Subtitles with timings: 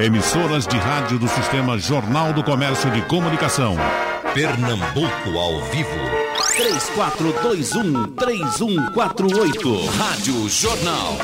[0.00, 3.76] Emissoras de rádio do Sistema Jornal do Comércio de Comunicação.
[4.34, 5.90] Pernambuco ao vivo.
[8.16, 9.86] 3421-3148.
[9.96, 11.18] Rádio Jornal.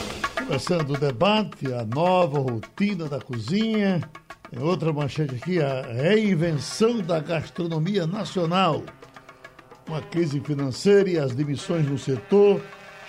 [0.47, 4.01] Começando o debate, a nova rotina da cozinha.
[4.53, 8.85] Em outra manchete aqui, a reinvenção da gastronomia nacional.
[9.89, 12.61] Com a crise financeira e as demissões no setor,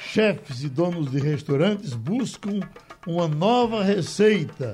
[0.04, 2.60] chefes e donos de restaurantes buscam
[3.06, 4.74] uma nova receita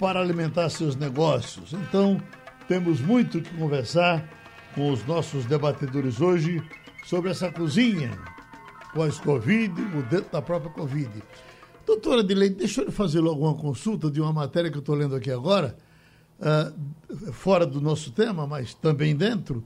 [0.00, 1.74] para alimentar seus negócios.
[1.74, 2.20] Então,
[2.66, 4.26] temos muito que conversar
[4.74, 6.62] com os nossos debatedores hoje
[7.04, 8.18] sobre essa cozinha
[8.94, 11.10] pós-Covid, o dentro da própria Covid.
[11.86, 15.14] Doutora Dileide, deixa eu fazer logo uma consulta de uma matéria que eu estou lendo
[15.14, 15.76] aqui agora,
[16.40, 19.62] uh, fora do nosso tema, mas também dentro.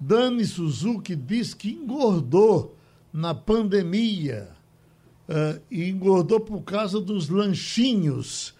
[0.00, 2.76] Dani Suzuki diz que engordou
[3.12, 4.48] na pandemia
[5.28, 8.57] uh, e engordou por causa dos lanchinhos.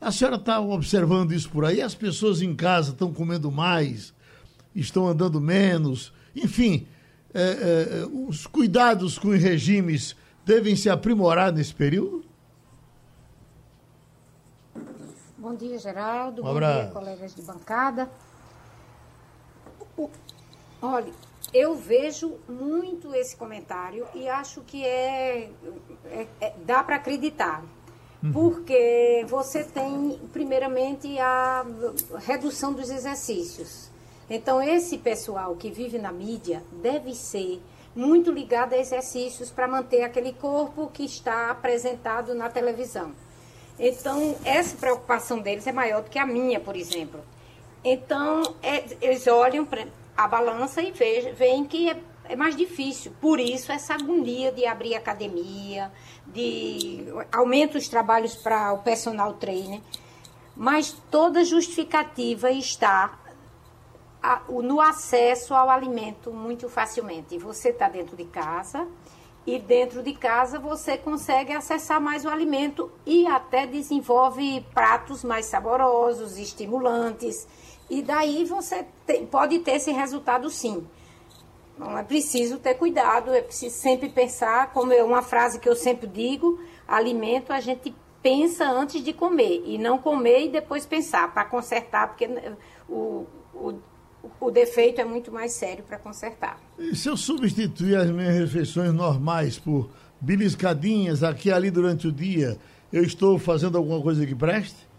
[0.00, 1.82] A senhora está observando isso por aí?
[1.82, 4.14] As pessoas em casa estão comendo mais,
[4.74, 6.88] estão andando menos, enfim,
[7.34, 12.24] é, é, os cuidados com os regimes devem se aprimorar nesse período?
[15.36, 16.42] Bom dia, Geraldo.
[16.42, 18.10] Um Bom dia, colegas de bancada.
[20.82, 21.12] Olha,
[21.52, 25.50] eu vejo muito esse comentário e acho que é,
[26.06, 27.62] é- é- dá para acreditar.
[28.32, 31.64] Porque você tem, primeiramente, a
[32.18, 33.90] redução dos exercícios.
[34.28, 37.60] Então, esse pessoal que vive na mídia deve ser
[37.96, 43.12] muito ligado a exercícios para manter aquele corpo que está apresentado na televisão.
[43.78, 47.20] Então, essa preocupação deles é maior do que a minha, por exemplo.
[47.82, 51.96] Então, é- eles olham para a balança e veem que é,
[52.30, 53.12] é mais difícil.
[53.20, 55.90] Por isso, essa agonia de abrir academia,
[56.26, 59.80] de aumenta os trabalhos para o personal trainer.
[60.56, 63.18] Mas toda justificativa está
[64.48, 67.38] no acesso ao alimento muito facilmente.
[67.38, 68.86] Você está dentro de casa
[69.46, 75.46] e dentro de casa você consegue acessar mais o alimento e até desenvolve pratos mais
[75.46, 77.48] saborosos, estimulantes.
[77.88, 80.86] E daí você tem- pode ter esse resultado sim.
[81.78, 85.74] Não é preciso ter cuidado, é preciso sempre pensar, como é uma frase que eu
[85.74, 91.32] sempre digo, alimento a gente pensa antes de comer e não comer e depois pensar
[91.32, 92.28] para consertar, porque
[92.88, 93.74] o, o,
[94.38, 96.60] o defeito é muito mais sério para consertar.
[96.78, 99.88] E se eu substituir as minhas refeições normais por
[100.20, 102.58] beliscadinhas aqui e ali durante o dia,
[102.92, 104.89] eu estou fazendo alguma coisa que preste?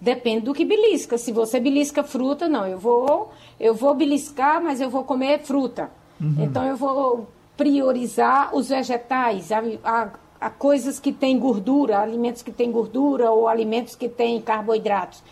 [0.00, 1.16] Depende do que belisca.
[1.16, 2.66] Se você belisca fruta, não.
[2.66, 5.90] Eu vou, eu vou beliscar, mas eu vou comer fruta.
[6.38, 12.52] Então eu vou priorizar os vegetais, a, a- a coisas que têm gordura, alimentos que
[12.52, 15.22] têm gordura ou alimentos que têm carboidratos.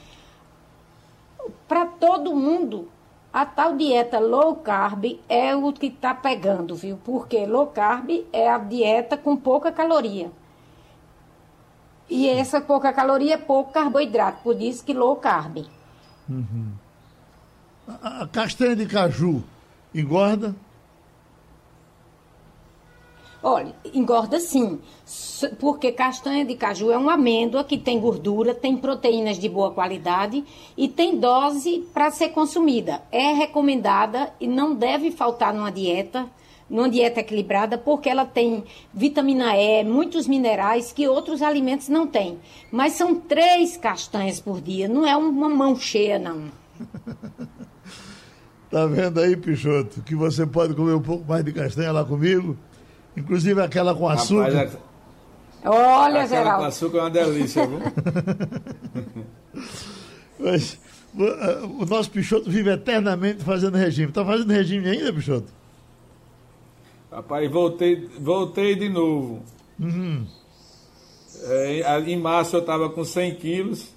[1.69, 2.89] Para todo mundo,
[3.33, 6.99] a tal dieta low carb é o que está pegando, viu?
[7.05, 10.31] Porque low carb é a dieta com pouca caloria.
[12.09, 15.65] E essa pouca caloria é pouco carboidrato, por isso que low carb.
[17.87, 19.43] A, a castanha de caju
[19.95, 20.55] engorda?
[23.47, 24.81] Olha, engorda sim,
[25.61, 30.43] porque castanha de caju é uma amêndoa que tem gordura, tem proteínas de boa qualidade
[30.75, 33.03] e tem dose para ser consumida.
[33.13, 36.27] É recomendada e não deve faltar numa dieta,
[36.69, 42.39] numa dieta equilibrada, porque ela tem vitamina E, muitos minerais que outros alimentos não têm.
[42.73, 46.45] Mas são três castanhas por dia, não é uma mão cheia, não.
[48.71, 52.57] Tá vendo aí, Pichoto, que você pode comer um pouco mais de castanha lá comigo?
[53.17, 54.51] Inclusive aquela com açúcar.
[54.53, 54.77] Rapaz,
[55.65, 56.65] Olha, aquela com Geraldo.
[56.65, 57.79] açúcar é uma delícia, viu?
[60.39, 60.79] Mas
[61.15, 64.11] o, a- o nosso Pichoto vive eternamente fazendo regime.
[64.13, 65.53] Tá fazendo regime ainda, Pichoto?
[67.15, 69.41] Rapaz, voltei, voltei de novo.
[71.45, 73.95] É, em março eu estava com 100 quilos,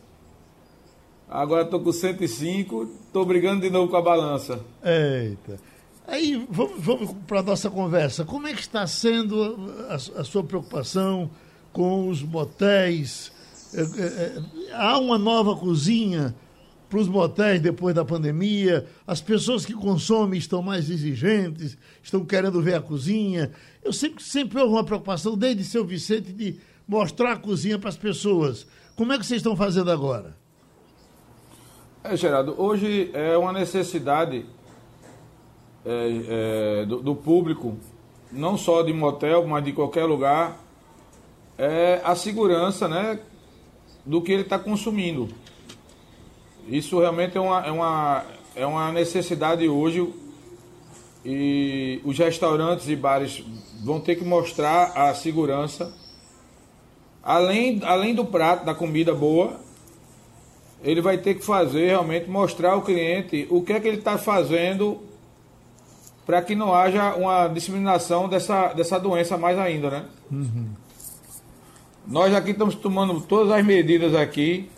[1.27, 4.63] agora estou com 105, estou brigando de novo com a balança.
[4.83, 5.59] Eita.
[6.05, 8.23] Aí, vamos, vamos para a nossa conversa.
[8.23, 9.57] Como é que está sendo
[9.89, 11.27] a, a sua preocupação
[11.73, 13.31] com os motéis?
[13.73, 16.35] É, é, é, há uma nova cozinha
[16.89, 18.87] para os motéis depois da pandemia?
[19.05, 23.51] As pessoas que consomem estão mais exigentes, estão querendo ver a cozinha.
[23.83, 27.97] Eu sempre, sempre houve uma preocupação, desde seu Vicente, de mostrar a cozinha para as
[27.97, 28.67] pessoas.
[28.95, 30.35] Como é que vocês estão fazendo agora?
[32.03, 34.45] É, Geraldo, hoje é uma necessidade
[35.85, 37.77] é, é, do, do público,
[38.31, 40.57] não só de motel, mas de qualquer lugar,
[41.57, 43.19] é a segurança, né?
[44.07, 45.27] do que ele está consumindo.
[46.67, 48.25] Isso realmente é uma, é, uma,
[48.55, 50.13] é uma necessidade hoje
[51.25, 53.43] e os restaurantes e bares
[53.83, 55.93] vão ter que mostrar a segurança.
[57.23, 59.59] Além, além do prato, da comida boa,
[60.83, 64.17] ele vai ter que fazer realmente mostrar ao cliente o que é que ele está
[64.17, 64.99] fazendo
[66.25, 70.05] para que não haja uma disseminação dessa, dessa doença mais ainda, né?
[70.29, 70.67] Uhum.
[72.05, 74.69] Nós aqui estamos tomando todas as medidas aqui,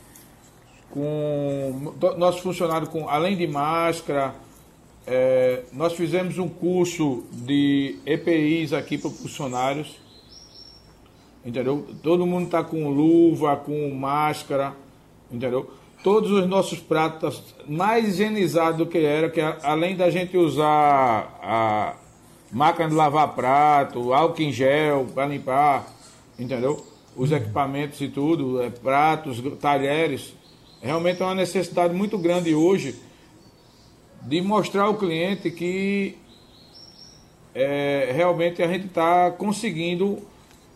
[0.92, 4.36] com nossos funcionários com além de máscara,
[5.06, 10.00] é, nós fizemos um curso de EPIs aqui para os funcionários,
[11.46, 11.88] entendeu?
[12.04, 14.74] Todo mundo está com luva, com máscara,
[15.32, 15.70] entendeu?
[16.04, 21.94] todos os nossos pratos mais higienizados do que era, que além da gente usar a
[22.52, 25.88] máquina de lavar prato, álcool em gel para limpar,
[26.38, 26.86] entendeu?
[27.16, 30.34] Os equipamentos e tudo, é, pratos, talheres.
[30.82, 32.96] Realmente é uma necessidade muito grande hoje
[34.22, 36.18] de mostrar ao cliente que
[37.54, 40.20] é, realmente a gente está conseguindo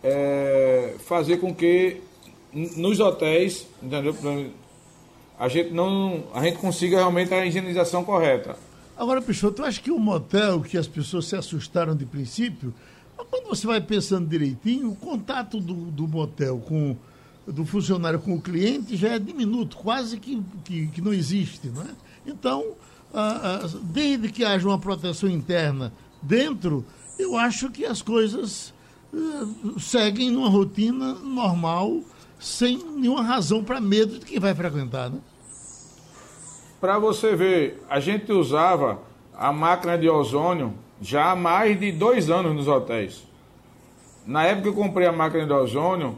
[0.04, 2.02] é, fazer com que
[2.54, 3.66] nos hotéis,
[5.40, 8.58] a gente não a gente consiga realmente a higienização correta.
[8.96, 12.74] Agora, Peixoto, eu acho que o motel que as pessoas se assustaram de princípio,
[13.30, 16.96] quando você vai pensando direitinho, o contato do, do motel com
[17.46, 21.68] do funcionário com o cliente já é diminuto, quase que, que, que não existe.
[21.68, 21.90] Não é?
[22.26, 22.74] Então,
[23.14, 26.86] ah, ah, desde que haja uma proteção interna dentro,
[27.20, 28.74] eu acho que as coisas
[29.14, 29.46] ah,
[29.80, 32.02] seguem numa rotina normal,
[32.40, 35.10] sem nenhuma razão para medo de quem vai frequentar.
[35.10, 35.20] Né?
[36.80, 39.00] Para você ver, a gente usava
[39.36, 43.24] a máquina de ozônio já há mais de dois anos nos hotéis.
[44.26, 46.18] Na época que eu comprei a máquina de ozônio,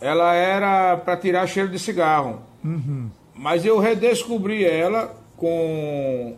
[0.00, 2.40] ela era para tirar cheiro de cigarro.
[2.64, 3.10] Uhum.
[3.34, 6.36] Mas eu redescobri ela com,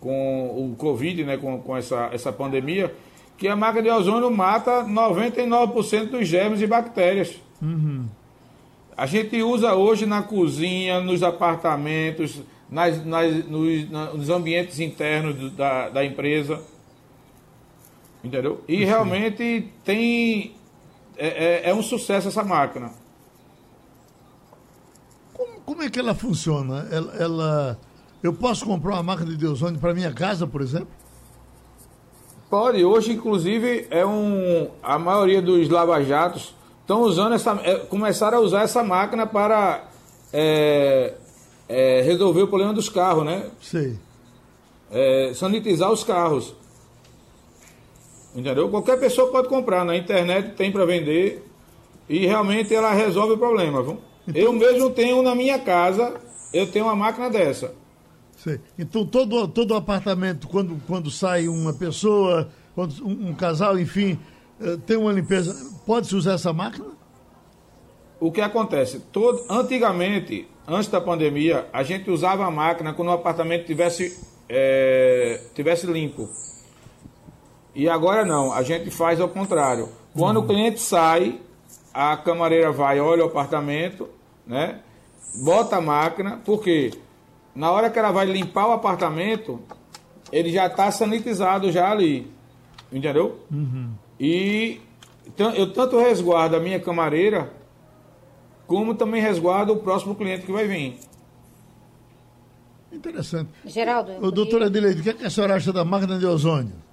[0.00, 2.94] com o Covid, né, com, com essa, essa pandemia,
[3.36, 7.34] que a máquina de ozônio mata 99% dos germes e bactérias.
[7.60, 8.06] Uhum.
[8.96, 12.40] A gente usa hoje na cozinha, nos apartamentos,
[12.70, 16.62] nas, nas, nos, nos, ambientes internos da, da empresa.
[18.24, 18.64] Entendeu?
[18.66, 18.84] E Sim.
[18.84, 20.54] realmente tem.
[21.16, 22.90] É, é, é, um sucesso essa máquina.
[25.32, 26.86] Como, como é que ela funciona?
[26.90, 27.80] Ela, ela,
[28.22, 30.88] eu posso comprar uma máquina de ozônio para minha casa, por exemplo?
[32.50, 32.84] Pode.
[32.84, 34.70] Hoje, inclusive, é um.
[34.82, 37.58] A maioria dos lava-jatos estão usando essa.
[37.64, 39.88] É, começaram a usar essa máquina para.
[40.32, 41.14] É,
[41.68, 43.50] é, resolver o problema dos carros, né?
[43.60, 43.98] Sim.
[44.90, 46.54] É, sanitizar os carros.
[48.36, 48.68] Entendeu?
[48.68, 51.42] Qualquer pessoa pode comprar, na internet tem para vender
[52.06, 53.98] e realmente ela resolve o problema, viu?
[54.28, 56.14] Então, eu mesmo tenho na minha casa,
[56.52, 57.74] eu tenho uma máquina dessa.
[58.36, 58.58] Sim.
[58.78, 64.18] Então todo, todo apartamento, quando, quando sai uma pessoa, quando, um, um casal, enfim,
[64.60, 66.86] eh, tem uma limpeza, pode-se usar essa máquina?
[68.20, 69.00] O que acontece?
[69.10, 74.18] Todo, antigamente, antes da pandemia, a gente usava a máquina quando o apartamento tivesse,
[74.48, 76.28] é, tivesse limpo.
[77.76, 79.90] E agora não, a gente faz ao contrário.
[80.14, 80.44] Quando uhum.
[80.44, 81.38] o cliente sai,
[81.92, 84.08] a camareira vai, olha o apartamento,
[84.46, 84.80] né?
[85.44, 86.94] Bota a máquina, porque
[87.54, 89.60] na hora que ela vai limpar o apartamento,
[90.32, 92.32] ele já está sanitizado já ali.
[92.90, 93.40] Entendeu?
[93.50, 93.90] Uhum.
[94.18, 94.80] E
[95.54, 97.52] eu tanto resguardo a minha camareira
[98.66, 100.98] como também resguarda o próximo cliente que vai vir.
[102.90, 103.50] Interessante.
[103.66, 104.12] Geraldo.
[104.22, 106.85] O doutora Adileide, o que, é que a senhora acha da máquina de ozônio?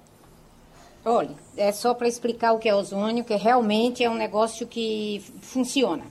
[1.04, 5.22] Olha, é só para explicar o que é ozônio, que realmente é um negócio que
[5.42, 6.04] funciona.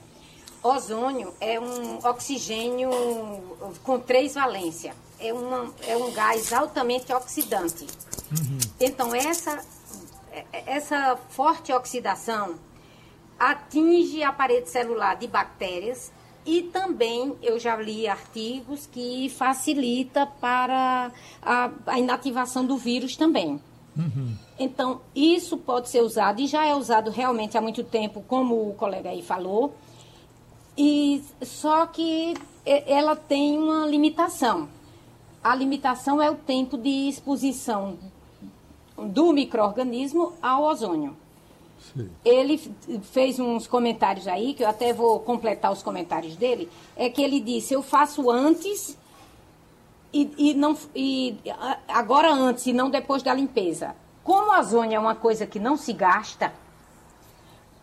[0.62, 2.90] Ozônio é um oxigênio
[3.82, 4.94] com três valências.
[5.18, 7.86] É, uma, é um gás altamente oxidante.
[8.30, 8.58] Uhum.
[8.80, 9.64] Então, essa,
[10.52, 12.54] essa forte oxidação
[13.38, 16.12] atinge a parede celular de bactérias
[16.46, 21.10] e também eu já li artigos que facilita para
[21.42, 23.60] a, a inativação do vírus também.
[23.96, 24.34] Uhum.
[24.58, 28.74] Então, isso pode ser usado e já é usado realmente há muito tempo, como o
[28.74, 29.74] colega aí falou.
[30.76, 32.34] E só que
[32.64, 34.68] ela tem uma limitação.
[35.42, 37.98] A limitação é o tempo de exposição
[38.96, 41.16] do microorganismo ao ozônio.
[42.24, 42.58] Ele
[43.02, 47.40] fez uns comentários aí, que eu até vou completar os comentários dele, é que ele
[47.40, 48.98] disse, eu faço antes
[50.14, 51.36] e, e não e
[51.88, 53.96] agora antes e não depois da limpeza.
[54.22, 56.52] Como a ozônio é uma coisa que não se gasta,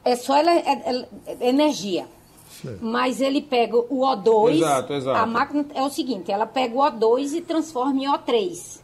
[0.03, 2.07] é só ela, é, é, é energia.
[2.79, 4.55] Mas ele pega o O2.
[4.55, 5.17] Exato, exato.
[5.17, 8.79] A máquina é o seguinte: ela pega o O2 e transforma em O3.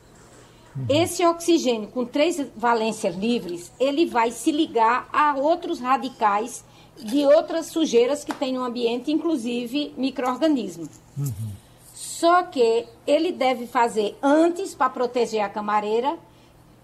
[0.75, 0.86] Uhum.
[0.89, 6.63] Esse oxigênio com três valências livres, ele vai se ligar a outros radicais
[6.98, 10.89] de outras sujeiras que tem no ambiente, inclusive micro-organismos.
[11.18, 11.66] Uhum.
[11.98, 16.16] Só que ele deve fazer antes para proteger a camareira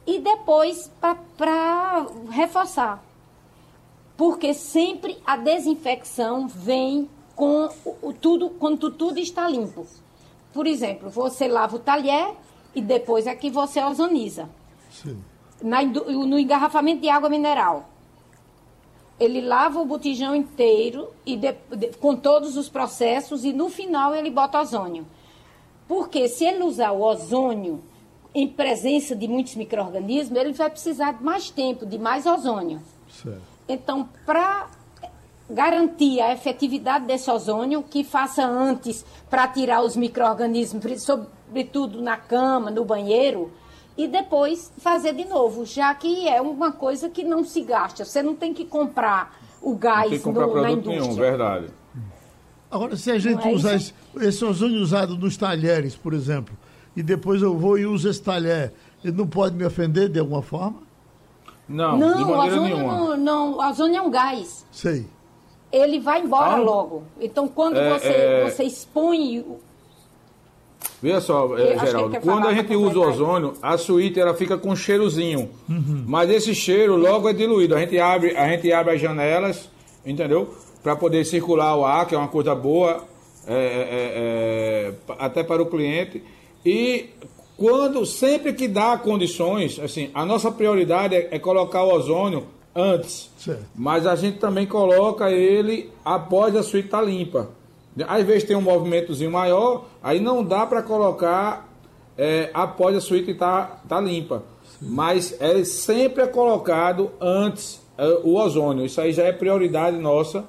[0.08, 0.92] e depois
[1.38, 3.00] para reforçar.
[4.18, 7.70] Porque sempre a desinfecção vem com
[8.02, 9.86] o, tudo, quando tudo está limpo.
[10.52, 12.34] Por exemplo, você lava o talher
[12.74, 14.50] e depois é que você ozoniza.
[14.90, 15.24] Sim.
[15.62, 17.88] Na, no engarrafamento de água mineral.
[19.20, 24.14] Ele lava o botijão inteiro e de, de, com todos os processos e no final
[24.14, 25.06] ele bota ozônio.
[25.88, 27.84] Porque se ele usar o ozônio
[28.34, 32.82] em presença de muitos micro-organismos, ele vai precisar de mais tempo, de mais ozônio.
[33.10, 33.42] Certo.
[33.68, 34.68] Então, para
[35.50, 42.72] garantir a efetividade desse ozônio, que faça antes para tirar os micro-organismos, sobretudo na cama,
[42.72, 43.52] no banheiro,
[43.98, 48.04] e depois fazer de novo, já que é uma coisa que não se gasta.
[48.04, 51.02] Você não tem que comprar o gás não tem que comprar no, na indústria.
[51.02, 51.68] Nenhum, verdade.
[52.70, 56.58] Agora, se a gente é usar esse, esse ozônio usado nos talheres, por exemplo,
[56.96, 58.74] e depois eu vou e uso esse talher,
[59.04, 60.82] ele não pode me ofender de alguma forma?
[61.70, 62.98] Não, não de maneira ozônio nenhuma.
[62.98, 64.66] Não, não, o ozônio é um gás.
[64.72, 65.06] Sei.
[65.72, 67.04] Ele vai embora ah, logo.
[67.20, 68.50] Então, quando é, você, é...
[68.50, 69.46] você expõe
[71.04, 74.70] Veja só, é, Geraldo, quando a gente usa o ozônio, a suíte ela fica com
[74.70, 75.50] um cheirozinho.
[75.68, 76.06] Uhum.
[76.08, 77.76] Mas esse cheiro logo é diluído.
[77.76, 79.70] A gente abre, a gente abre as janelas,
[80.06, 80.54] entendeu?
[80.82, 83.04] Para poder circular o ar, que é uma coisa boa
[83.46, 84.14] é, é, é,
[84.88, 86.24] é, até para o cliente.
[86.66, 87.10] E
[87.58, 93.30] quando, sempre que dá condições, assim, a nossa prioridade é, é colocar o ozônio antes.
[93.38, 93.66] Certo.
[93.76, 97.50] Mas a gente também coloca ele após a suíte estar tá limpa.
[98.08, 101.70] Às vezes tem um movimentozinho maior, aí não dá para colocar
[102.18, 104.44] é, após a suíte estar tá, tá limpa.
[104.80, 104.88] Sim.
[104.90, 108.86] Mas é sempre é colocado antes é, o ozônio.
[108.86, 110.44] Isso aí já é prioridade nossa.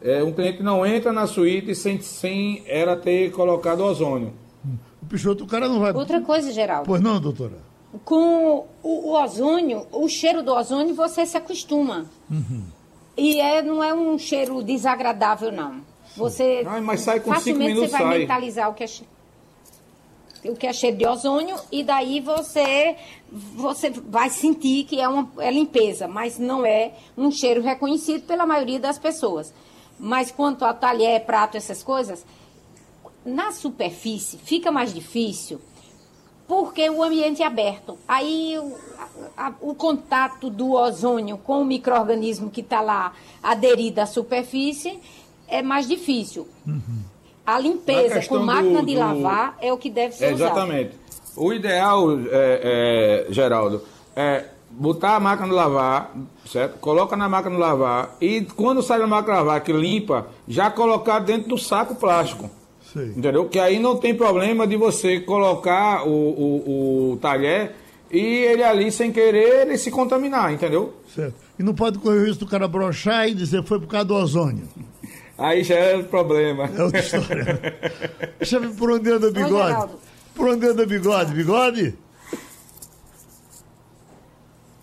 [0.00, 4.32] É, um cliente não entra na suíte sem, sem ela ter colocado o ozônio.
[5.02, 5.92] O Pichoto, o cara não vai.
[5.92, 6.86] Outra coisa, Geraldo.
[6.86, 7.58] Pois não, doutora?
[8.04, 12.06] Com o, o ozônio, o cheiro do ozônio, você se acostuma.
[12.30, 12.64] Uhum.
[13.16, 15.80] E é, não é um cheiro desagradável, não.
[16.16, 18.18] Você Ai, mas sai com facilmente minutos, você vai sai.
[18.20, 18.88] mentalizar o que é
[20.44, 22.96] o que é cheiro de ozônio e daí você
[23.32, 28.46] você vai sentir que é uma é limpeza, mas não é um cheiro reconhecido pela
[28.46, 29.52] maioria das pessoas.
[29.98, 32.24] Mas quanto a talher, prato, essas coisas,
[33.24, 35.60] na superfície fica mais difícil
[36.46, 37.98] porque o ambiente é aberto.
[38.06, 38.76] Aí o,
[39.36, 45.00] a, o contato do ozônio com o microorganismo que está lá aderido à superfície
[45.48, 46.46] é mais difícil.
[46.66, 47.02] Uhum.
[47.46, 49.66] A limpeza com máquina do, de lavar do...
[49.66, 50.90] é o que deve ser Exatamente.
[50.90, 51.04] Usado.
[51.36, 53.82] O ideal, é, é, Geraldo,
[54.16, 56.14] é botar a máquina de lavar,
[56.46, 56.78] certo?
[56.78, 60.70] Coloca na máquina de lavar e quando sai da máquina de lavar que limpa, já
[60.70, 62.50] colocar dentro do saco plástico.
[62.92, 63.14] Sim.
[63.16, 63.48] Entendeu?
[63.48, 67.74] Que aí não tem problema de você colocar o, o, o talher
[68.10, 70.94] e ele ali sem querer ele se contaminar, entendeu?
[71.12, 71.34] Certo.
[71.58, 74.14] E não pode correr o risco do cara brochar e dizer foi por causa do
[74.14, 74.68] ozônio.
[75.36, 76.70] Aí já é problema.
[76.76, 77.60] É outra história.
[78.38, 79.92] Deixa eu ver por onde anda bigode.
[80.34, 81.34] Por onde anda bigode?
[81.34, 81.98] Bigode?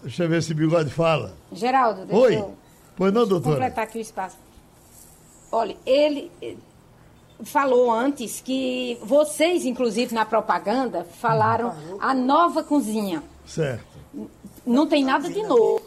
[0.04, 1.36] Deixa eu ver se bigode fala.
[1.52, 2.36] Geraldo, deixa Oi.
[2.36, 2.56] eu
[2.96, 3.56] pois não, doutora.
[3.56, 4.38] completar aqui o espaço.
[5.52, 6.32] Olha, ele
[7.44, 13.24] falou antes que vocês, inclusive na propaganda, falaram a nova cozinha.
[13.46, 13.86] Certo.
[14.66, 15.82] Não tem nada de novo.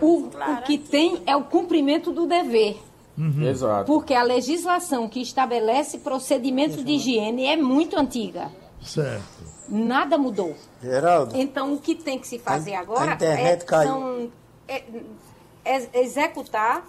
[0.00, 2.76] O, o que tem é o cumprimento do dever.
[3.16, 3.42] Uhum.
[3.42, 3.86] Exato.
[3.86, 8.50] Porque a legislação que estabelece procedimentos de higiene é muito antiga.
[8.82, 9.24] Certo.
[9.68, 10.54] Nada mudou.
[10.82, 11.36] Geraldo.
[11.36, 13.88] Então, o que tem que se fazer a, agora a internet é, caiu.
[13.88, 14.32] São,
[14.68, 14.84] é,
[15.64, 16.86] é, executar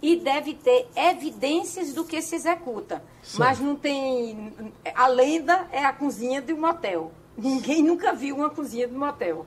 [0.00, 3.02] e deve ter evidências do que se executa.
[3.22, 3.38] Certo.
[3.38, 4.52] Mas não tem.
[4.94, 7.12] A lenda é a cozinha de um motel.
[7.36, 9.46] Ninguém nunca viu uma cozinha de um motel.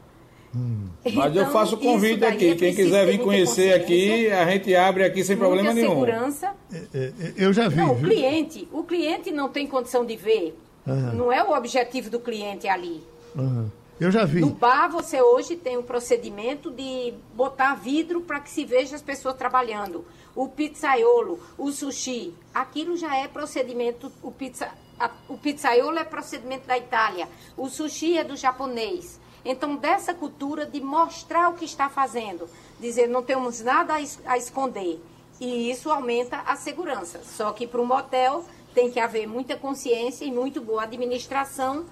[0.56, 0.88] Hum.
[1.04, 2.50] Mas então, eu faço convite aqui.
[2.50, 5.90] É Quem quiser vir conhecer aqui, a gente abre aqui sem problema nenhum.
[5.90, 6.54] segurança.
[6.72, 7.78] É, é, eu já vi.
[7.78, 10.58] Não, o cliente, o cliente não tem condição de ver.
[10.86, 11.14] Uhum.
[11.14, 13.02] Não é o objetivo do cliente ali.
[13.36, 13.70] Uhum.
[14.00, 14.42] Eu já vi.
[14.42, 19.02] No bar, você hoje tem um procedimento de botar vidro para que se veja as
[19.02, 20.04] pessoas trabalhando.
[20.36, 24.12] O pizzaiolo, o sushi, aquilo já é procedimento.
[24.24, 27.28] O, pizza, a, o pizzaiolo é procedimento da Itália.
[27.56, 29.20] O sushi é do japonês.
[29.44, 32.48] Então, dessa cultura de mostrar o que está fazendo,
[32.80, 33.96] dizer não temos nada
[34.26, 35.02] a, esconder.
[35.40, 37.22] E isso aumenta a segurança.
[37.24, 41.86] Só que para um motel tem que haver muita consciência e muito boa administração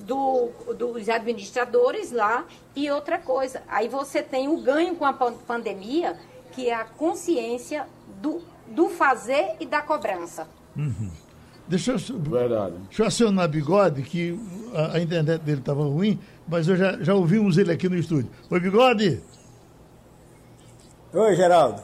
[0.00, 2.44] do, dos administradores lá.
[2.74, 6.18] E outra coisa, aí você tem o ganho com a pandemia,
[6.52, 7.88] que é a consciência
[8.20, 10.46] do, do fazer e da cobrança.
[10.76, 11.10] Uhum.
[11.68, 12.74] Deixa eu, Verdade.
[12.88, 14.38] deixa eu acionar Bigode, que
[14.72, 18.30] a, a internet dele estava ruim, mas eu já, já ouvimos ele aqui no estúdio.
[18.48, 19.20] Oi, Bigode!
[21.12, 21.82] Oi, Geraldo.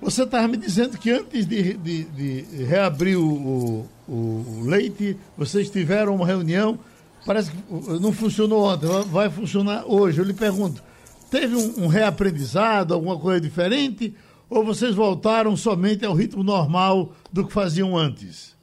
[0.00, 5.70] Você estava me dizendo que antes de, de, de reabrir o, o, o, leite, vocês
[5.70, 6.78] tiveram uma reunião,
[7.24, 7.56] parece que
[8.00, 10.18] não funcionou ontem, vai funcionar hoje.
[10.20, 10.82] Eu lhe pergunto,
[11.30, 14.14] teve um, um reaprendizado, alguma coisa diferente,
[14.48, 18.53] ou vocês voltaram somente ao ritmo normal do que faziam antes?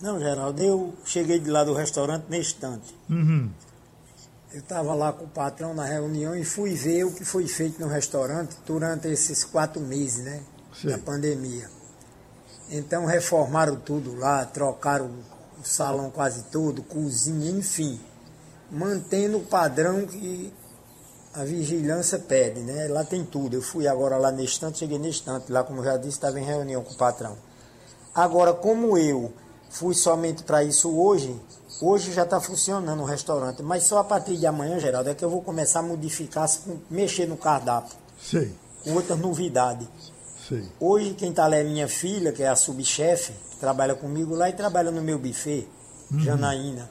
[0.00, 2.94] Não, Geraldo, eu cheguei de lá do restaurante nesse instante.
[3.08, 3.50] Uhum.
[4.52, 7.80] Eu estava lá com o patrão na reunião e fui ver o que foi feito
[7.80, 10.42] no restaurante durante esses quatro meses, né?
[10.74, 10.88] Sim.
[10.88, 11.68] Da pandemia.
[12.70, 15.10] Então reformaram tudo lá, trocaram
[15.60, 18.00] o salão quase todo, cozinha, enfim.
[18.70, 20.52] Mantendo o padrão que
[21.34, 22.88] a vigilância pede, né?
[22.88, 23.54] Lá tem tudo.
[23.54, 26.40] Eu fui agora lá nesse instante, cheguei nesse instante, lá como eu já disse, estava
[26.40, 27.36] em reunião com o patrão.
[28.14, 29.32] Agora, como eu
[29.70, 31.34] fui somente para isso hoje,
[31.80, 35.24] Hoje já está funcionando o restaurante, mas só a partir de amanhã, Geraldo, é que
[35.24, 36.46] eu vou começar a modificar,
[36.90, 37.96] mexer no cardápio.
[38.20, 38.54] Sei.
[38.84, 39.88] Com outras novidades.
[40.46, 40.68] Sei.
[40.78, 44.50] Hoje quem está lá é minha filha, que é a subchefe, que trabalha comigo lá
[44.50, 45.66] e trabalha no meu buffet,
[46.12, 46.20] uhum.
[46.20, 46.90] Janaína.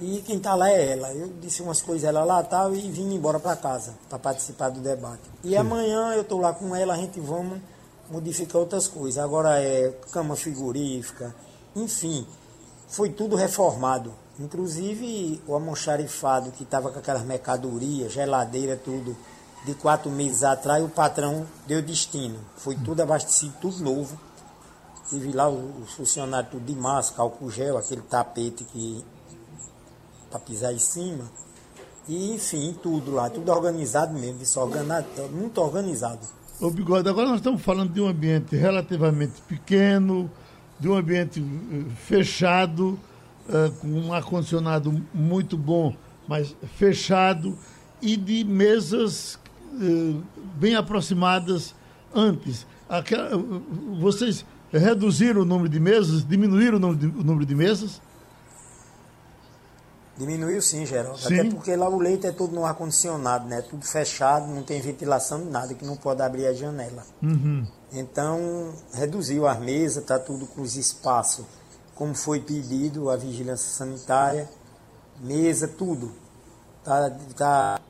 [0.00, 1.12] E quem está lá é ela.
[1.12, 4.80] Eu disse umas coisas ela lá tal e vim embora para casa para participar do
[4.80, 5.22] debate.
[5.44, 5.56] E Sim.
[5.56, 7.60] amanhã eu estou lá com ela, a gente vamos
[8.10, 9.22] modificar outras coisas.
[9.22, 11.34] Agora é cama frigorífica,
[11.76, 12.26] enfim
[12.88, 14.12] foi tudo reformado.
[14.38, 19.16] Inclusive o almoxarifado que estava com aquelas mercadorias, geladeira, tudo,
[19.64, 22.38] de quatro meses atrás, o patrão deu destino.
[22.56, 24.18] Foi tudo abastecido, tudo novo.
[25.08, 29.04] Tive lá os funcionários tudo de máscara, álcool gel, aquele tapete que
[30.30, 31.24] para pisar em cima.
[32.08, 36.20] E enfim, tudo lá, tudo organizado mesmo, desorganizado, muito organizado.
[36.60, 40.30] Ô Bigode, agora nós estamos falando de um ambiente relativamente pequeno,
[40.78, 42.98] de um ambiente eh, fechado,
[43.48, 45.94] uh, com um ar-condicionado muito bom,
[46.28, 47.56] mas fechado,
[48.02, 49.38] e de mesas
[49.72, 50.22] uh,
[50.56, 51.74] bem aproximadas
[52.14, 52.66] antes.
[52.88, 53.30] Aquela,
[54.00, 58.00] vocês reduziram o número de mesas, diminuíram o número de, o número de mesas?
[60.16, 61.18] Diminuiu sim, Geraldo.
[61.18, 61.40] Sim.
[61.40, 63.60] Até porque lá o leite é tudo no ar-condicionado, né?
[63.60, 67.04] Tudo fechado, não tem ventilação de nada, que não pode abrir a janela.
[67.22, 67.66] Uhum.
[67.92, 71.44] Então, reduziu as mesas, está tudo com os espaços,
[71.94, 74.48] como foi pedido, a vigilância sanitária,
[75.20, 76.12] mesa, tudo.
[76.78, 77.80] Está tá,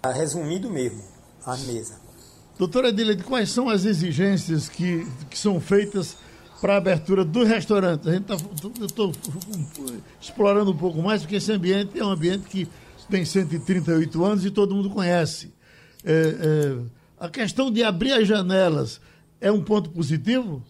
[0.00, 1.02] tá resumido mesmo,
[1.44, 2.00] a mesa.
[2.58, 6.16] Doutora Adelaide, quais são as exigências que, que são feitas
[6.60, 8.08] para a abertura do restaurante.
[8.08, 8.36] A gente tá,
[8.78, 9.12] eu estou
[10.20, 12.68] explorando um pouco mais, porque esse ambiente é um ambiente que
[13.10, 15.52] tem 138 anos e todo mundo conhece.
[16.04, 16.78] É, é,
[17.18, 19.00] a questão de abrir as janelas
[19.42, 20.62] é um ponto positivo?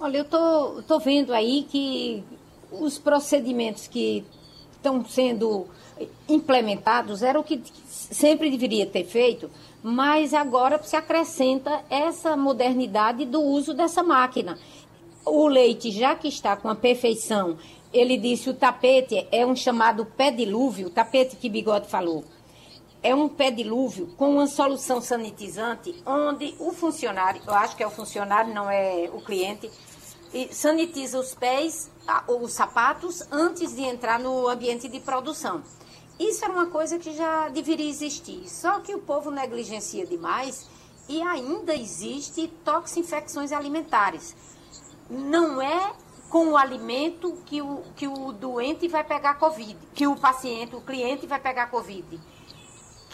[0.00, 2.24] Olha, eu tô, tô vendo aí que
[2.70, 4.24] os procedimentos que
[4.72, 5.66] estão sendo
[6.28, 9.50] implementados eram o que sempre deveria ter feito,
[9.82, 14.58] mas agora se acrescenta essa modernidade do uso dessa máquina.
[15.24, 17.56] O leite, já que está com a perfeição,
[17.92, 22.24] ele disse o tapete é um chamado pé dilúvio, tapete que Bigode falou.
[23.04, 27.86] É um pé dilúvio com uma solução sanitizante, onde o funcionário, eu acho que é
[27.86, 29.70] o funcionário, não é o cliente,
[30.50, 31.90] sanitiza os pés,
[32.26, 35.62] os sapatos, antes de entrar no ambiente de produção.
[36.18, 38.48] Isso era uma coisa que já deveria existir.
[38.48, 40.66] Só que o povo negligencia demais
[41.06, 44.34] e ainda existe toxinfecções alimentares.
[45.10, 45.92] Não é
[46.30, 50.80] com o alimento que o, que o doente vai pegar Covid, que o paciente, o
[50.80, 52.18] cliente vai pegar Covid.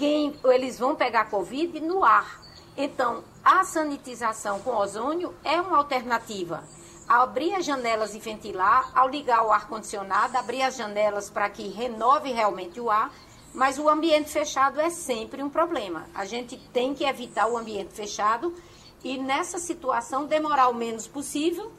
[0.01, 2.41] Quem, eles vão pegar Covid no ar.
[2.75, 6.65] Então, a sanitização com ozônio é uma alternativa
[7.07, 12.31] abrir as janelas e ventilar, ao ligar o ar-condicionado, abrir as janelas para que renove
[12.31, 13.13] realmente o ar,
[13.53, 16.07] mas o ambiente fechado é sempre um problema.
[16.15, 18.55] A gente tem que evitar o ambiente fechado
[19.03, 21.73] e nessa situação demorar o menos possível,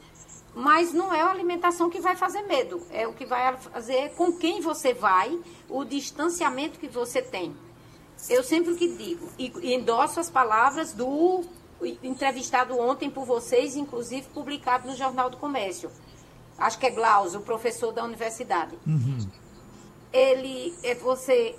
[0.54, 4.32] mas não é a alimentação que vai fazer medo, é o que vai fazer com
[4.32, 7.56] quem você vai, o distanciamento que você tem.
[8.28, 11.44] Eu sempre que digo, e endosso as palavras do
[12.02, 15.90] entrevistado ontem por vocês, inclusive publicado no Jornal do Comércio.
[16.56, 18.78] Acho que é Glaucio, o professor da universidade.
[18.86, 19.28] Uhum.
[20.12, 21.56] Ele, é, você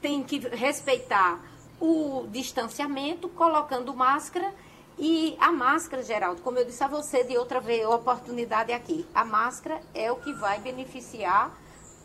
[0.00, 1.40] tem que respeitar
[1.80, 4.52] o distanciamento, colocando máscara
[4.98, 9.24] e a máscara, Geraldo, como eu disse a você de outra vez, oportunidade aqui, a
[9.24, 11.56] máscara é o que vai beneficiar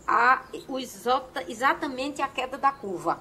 [0.07, 0.79] a, o,
[1.47, 3.19] exatamente a queda da curva.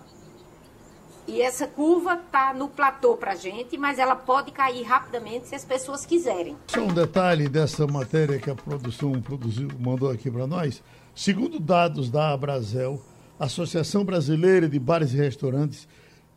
[1.28, 5.54] E essa curva está no platô para a gente, mas ela pode cair rapidamente se
[5.54, 6.56] as pessoas quiserem.
[6.68, 10.82] Só um detalhe dessa matéria que a produção produziu, mandou aqui para nós.
[11.14, 13.02] Segundo dados da Abrazel,
[13.40, 15.88] Associação Brasileira de Bares e Restaurantes,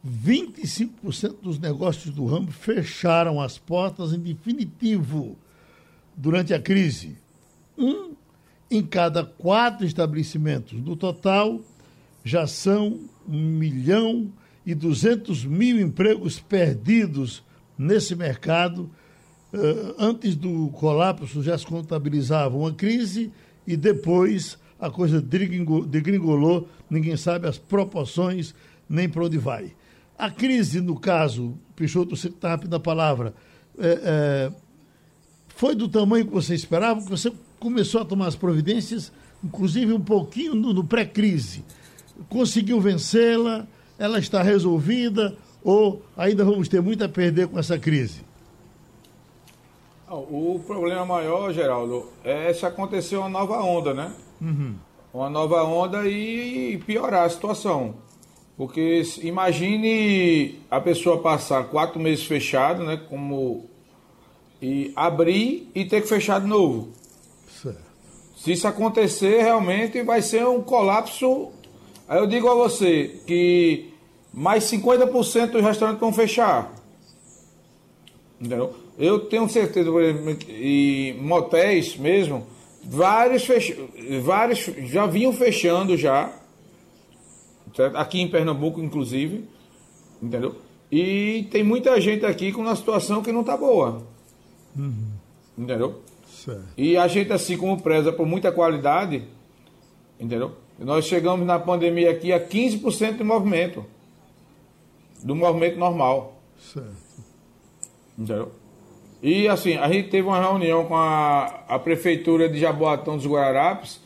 [0.06, 5.38] 25% dos negócios do ramo fecharam as portas em definitivo
[6.16, 7.18] durante a crise.
[7.78, 8.10] Um
[8.72, 10.80] em cada quatro estabelecimentos.
[10.82, 11.60] No total,
[12.24, 14.32] já são 1 milhão
[14.76, 17.44] 200 mil empregos perdidos
[17.78, 18.90] nesse mercado.
[19.54, 23.32] Uh, antes do colapso já se contabilizava uma crise
[23.66, 28.54] e depois a coisa degringolou, ninguém sabe as proporções
[28.88, 29.74] nem para onde vai.
[30.18, 33.34] A crise, no caso, Peixoto, você está rápido na palavra,
[33.78, 34.52] é, é,
[35.48, 39.12] foi do tamanho que você esperava, que você começou a tomar as providências,
[39.44, 41.64] inclusive um pouquinho no, no pré-crise.
[42.28, 43.68] Conseguiu vencê-la?
[44.00, 45.36] Ela está resolvida?
[45.64, 48.22] Ou ainda vamos ter muito a perder com essa crise?
[50.10, 54.12] O problema maior, Geraldo, é se acontecer uma nova onda, né?
[54.42, 54.76] Uhum.
[55.14, 57.96] Uma nova onda e piorar a situação.
[58.58, 62.98] Porque imagine a pessoa passar quatro meses fechado, né?
[63.10, 63.70] Como
[64.62, 66.90] e abrir e ter que fechar de novo.
[67.62, 67.80] Certo.
[68.36, 71.50] Se isso acontecer, realmente vai ser um colapso.
[72.08, 73.89] Aí eu digo a você que
[74.34, 76.74] mais 50% dos restaurantes vão fechar.
[78.40, 78.74] Entendeu?
[78.98, 82.46] Eu tenho certeza, por exemplo, e motéis mesmo,
[82.84, 83.76] vários, fech...
[84.24, 86.34] vários já vinham fechando já
[87.76, 87.96] certo?
[87.96, 89.46] aqui em Pernambuco, inclusive,
[90.22, 90.56] entendeu?
[90.92, 94.04] E tem muita gente aqui com uma situação que não está boa,
[94.76, 95.12] uhum.
[95.58, 96.02] entendeu?
[96.28, 96.64] Certo.
[96.78, 99.24] E a gente, assim como preza por muita qualidade,
[100.20, 100.54] entendeu?
[100.80, 103.86] Nós chegamos na pandemia aqui a 15% de movimento,
[105.24, 106.42] do movimento normal.
[106.58, 106.96] Certo.
[108.18, 108.52] Entendeu?
[109.22, 114.00] E assim, a gente teve uma reunião com a, a Prefeitura de Jaboatão dos Guararapes,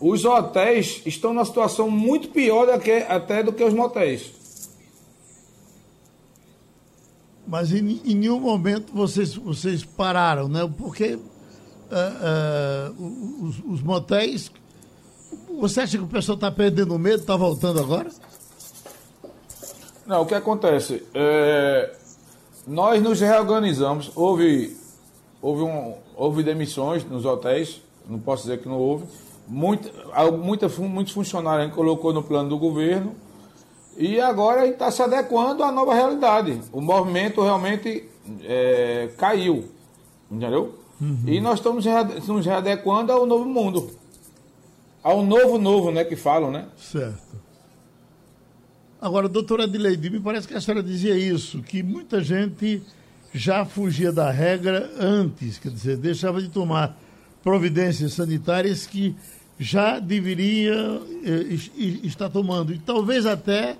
[0.00, 4.32] os hotéis estão numa situação muito pior do que, até do que os motéis.
[7.46, 10.70] Mas em, em nenhum momento vocês, vocês pararam, né?
[10.78, 14.50] Porque uh, uh, os, os, motéis.
[15.60, 18.08] Você acha que o pessoal está perdendo medo, está voltando agora?
[20.10, 21.06] Não, o que acontece?
[21.14, 21.94] É,
[22.66, 24.10] nós nos reorganizamos.
[24.16, 24.76] Houve,
[25.40, 29.04] houve, um, houve demissões nos hotéis, não posso dizer que não houve
[29.46, 29.88] muito,
[30.36, 33.14] muita, muitos funcionários a gente colocou no plano do governo
[33.96, 36.60] e agora a gente está se adequando à nova realidade.
[36.72, 38.08] O movimento realmente
[38.42, 39.66] é, caiu,
[40.28, 40.74] entendeu?
[41.00, 41.22] Uhum.
[41.24, 41.84] E nós estamos
[42.26, 43.92] nos readequando ao novo mundo.
[45.04, 46.66] Ao novo novo, né, que falam, né?
[46.76, 47.49] Certo.
[49.00, 52.82] Agora, doutora Adileide, me parece que a senhora dizia isso, que muita gente
[53.32, 57.00] já fugia da regra antes, quer dizer, deixava de tomar
[57.42, 59.16] providências sanitárias que
[59.58, 61.54] já deveria eh,
[62.04, 62.74] estar tomando.
[62.74, 63.78] E talvez até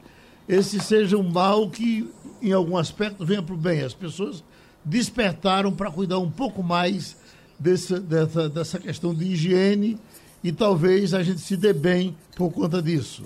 [0.48, 2.08] esse seja um mal que,
[2.40, 3.82] em algum aspecto, venha para o bem.
[3.82, 4.42] As pessoas
[4.82, 7.14] despertaram para cuidar um pouco mais
[7.58, 9.98] desse, dessa, dessa questão de higiene
[10.42, 13.24] e talvez a gente se dê bem por conta disso.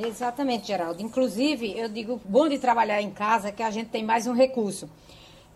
[0.00, 1.02] Exatamente, Geraldo.
[1.02, 4.88] Inclusive, eu digo, bom de trabalhar em casa que a gente tem mais um recurso.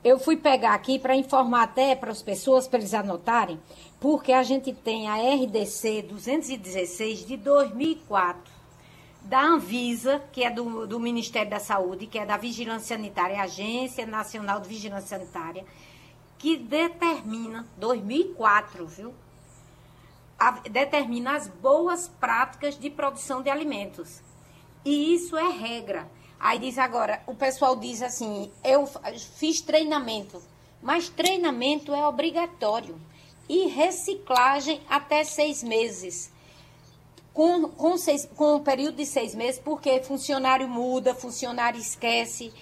[0.03, 3.61] Eu fui pegar aqui para informar até para as pessoas, para eles anotarem,
[4.01, 8.53] porque a gente tem a RDC 216 de 2004,
[9.23, 14.05] da Anvisa, que é do, do Ministério da Saúde, que é da Vigilância Sanitária, Agência
[14.05, 15.65] Nacional de Vigilância Sanitária,
[16.37, 19.15] que determina, 2004, viu?
[20.37, 24.21] A, determina as boas práticas de produção de alimentos.
[24.85, 26.09] E isso é regra.
[26.39, 28.89] Aí diz agora, o pessoal diz assim, eu
[29.37, 30.43] fiz treinamento,
[30.83, 32.99] mas treinamento é obrigatório.
[33.49, 36.33] E reciclagem até seis meses.
[37.33, 42.53] Com, com, seis, com um período de seis meses, porque funcionário muda, funcionário esquece.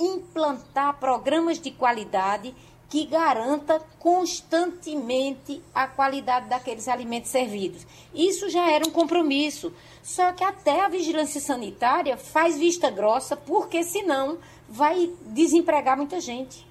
[0.00, 2.54] Implantar programas de qualidade
[2.88, 7.86] que garanta constantemente a qualidade daqueles alimentos servidos.
[8.14, 9.72] Isso já era um compromisso.
[10.02, 16.66] Só que até a vigilância sanitária faz vista grossa, porque senão vai desempregar muita gente.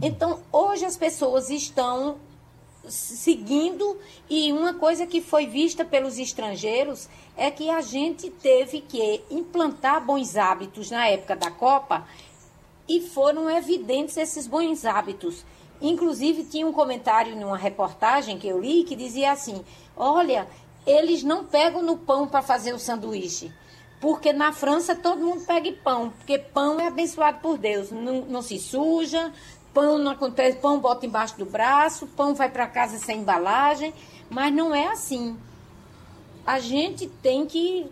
[0.00, 2.18] Então, hoje as pessoas estão
[2.86, 3.98] seguindo
[4.30, 10.04] e uma coisa que foi vista pelos estrangeiros é que a gente teve que implantar
[10.04, 12.06] bons hábitos na época da Copa
[12.88, 15.44] e foram evidentes esses bons hábitos.
[15.80, 19.64] Inclusive, tinha um comentário numa reportagem que eu li que dizia assim:
[19.96, 20.48] olha,
[20.86, 23.52] eles não pegam no pão para fazer o sanduíche.
[24.00, 28.42] Porque na França todo mundo pega pão, porque pão é abençoado por Deus, não, não
[28.42, 29.32] se suja,
[29.74, 33.92] pão não acontece, pão bota embaixo do braço, pão vai para casa sem embalagem,
[34.30, 35.36] mas não é assim.
[36.46, 37.90] A gente tem que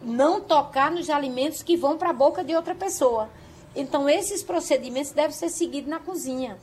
[0.00, 3.28] não tocar nos alimentos que vão para a boca de outra pessoa.
[3.74, 6.58] Então, esses procedimentos devem ser seguidos na cozinha.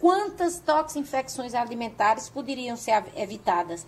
[0.00, 3.86] Quantas toxinfecções alimentares poderiam ser evitadas?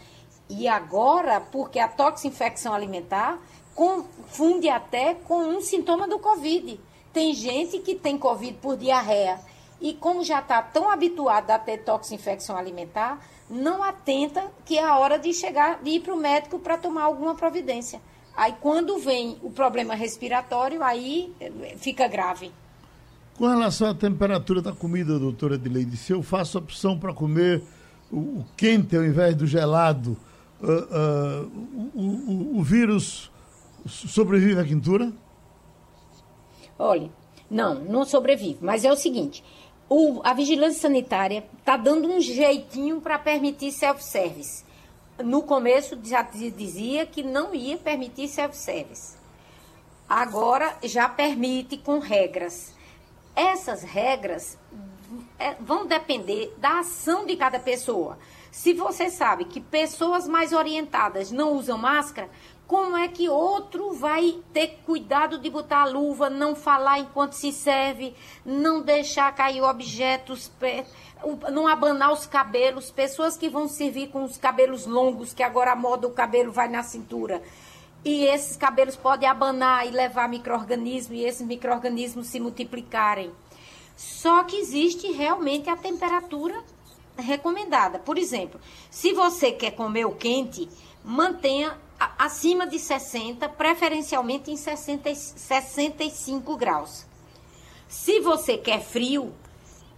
[0.49, 3.39] E agora, porque a toxinfecção alimentar
[3.75, 6.81] confunde até com um sintoma do Covid.
[7.13, 9.41] Tem gente que tem Covid por diarreia
[9.81, 14.99] e, como já está tão habituado a ter toxinfecção alimentar, não atenta que é a
[14.99, 18.01] hora de chegar, de ir para o médico para tomar alguma providência.
[18.35, 22.53] Aí, quando vem o problema respiratório, aí eh, fica grave.
[23.37, 27.63] Com relação à temperatura da comida, doutora Edileide, se eu faço opção para comer
[28.11, 30.17] o, o, quente ao invés do gelado,
[30.63, 31.53] uh, uh,
[31.95, 33.31] o, o, o, vírus
[33.85, 35.13] sobrevive à quintura?
[36.79, 37.11] Olha,
[37.51, 38.57] não, não sobrevive.
[38.63, 39.45] Mas é o seguinte:
[40.25, 44.65] a vigilância sanitária está dando um jeitinho para permitir self-service.
[45.23, 49.15] No começo já dizia que não ia permitir self-service.
[50.09, 52.76] Agora já permite com regras.
[53.37, 54.59] Essas regras
[55.39, 58.19] é, vão depender da ação de cada pessoa.
[58.51, 62.31] Se você sabe que pessoas mais orientadas não usam máscara,
[62.67, 67.53] como é que outro vai ter cuidado de botar a luva, não falar enquanto se
[67.53, 70.51] serve, não deixar cair objetos,
[71.53, 75.77] não abanar os cabelos, pessoas que vão servir com os cabelos longos, que agora a
[75.77, 77.43] moda o cabelo vai na cintura
[78.07, 83.33] e esses cabelos podem abanar e levar micro-organismos e esses micro-organismos se multiplicarem.
[83.97, 86.63] Só que existe realmente a temperatura
[87.19, 87.99] recomendada.
[87.99, 90.69] Por exemplo, se você quer comer o quente,
[91.05, 91.77] mantenha
[92.17, 97.05] acima de 60, preferencialmente em 60, 65 graus.
[97.89, 99.33] Se você quer frio,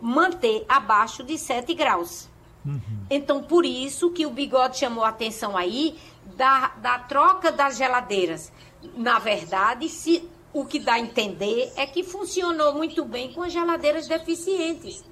[0.01, 2.27] manter abaixo de 7 graus.
[2.65, 2.81] Uhum.
[3.11, 5.99] Então, por isso que o bigode chamou a atenção aí
[6.37, 8.53] da, da troca das geladeiras.
[8.97, 13.53] Na verdade, se o que dá a entender é que funcionou muito bem com as
[13.53, 15.05] geladeiras deficientes.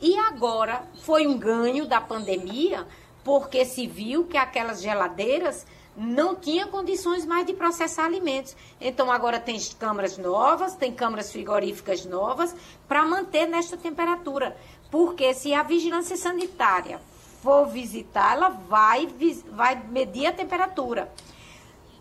[0.00, 2.86] E agora foi um ganho da pandemia,
[3.22, 8.56] porque se viu que aquelas geladeiras não tinham condições mais de processar alimentos.
[8.80, 12.54] Então agora tem câmaras novas, tem câmaras frigoríficas novas
[12.88, 14.56] para manter nesta temperatura.
[14.90, 17.00] Porque se a vigilância sanitária
[17.44, 19.06] for visitar, ela vai,
[19.52, 21.12] vai medir a temperatura.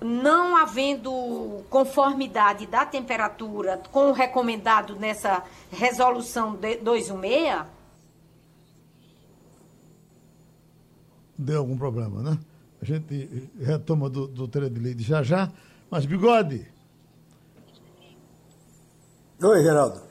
[0.02, 7.66] Não havendo conformidade da temperatura com o recomendado nessa resolução 216,
[11.38, 12.40] deu algum problema, né?
[12.82, 15.52] A gente retoma do, do de Leite já já,
[15.90, 16.66] mas bigode.
[19.42, 20.02] Oi, Geraldo.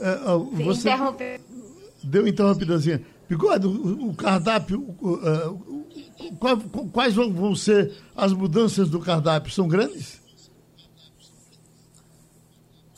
[0.00, 0.90] É, você
[2.02, 3.02] deu interrompidazinha.
[3.28, 9.52] Bigode, o, o cardápio, uh, quais vão ser as mudanças do cardápio?
[9.52, 10.20] São grandes?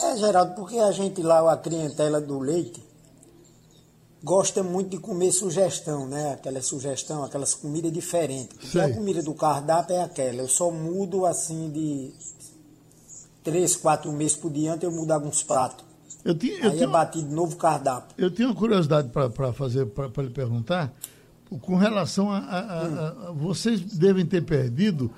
[0.01, 2.81] É, Geraldo, porque a gente lá, a clientela do leite,
[4.23, 6.35] gosta muito de comer sugestão, né?
[6.35, 8.57] Aquela sugestão, aquelas comidas diferentes.
[8.59, 10.43] Porque a comida do cardápio é aquela.
[10.43, 12.13] Eu só mudo assim de
[13.43, 15.88] três, quatro meses por diante, eu mudo alguns pratos.
[16.25, 18.15] Eu tinha, eu Aí tinha, é batido novo cardápio.
[18.19, 20.93] Eu tenho uma curiosidade para fazer, para lhe perguntar,
[21.61, 25.11] com relação a, a, a, a, Vocês devem ter perdido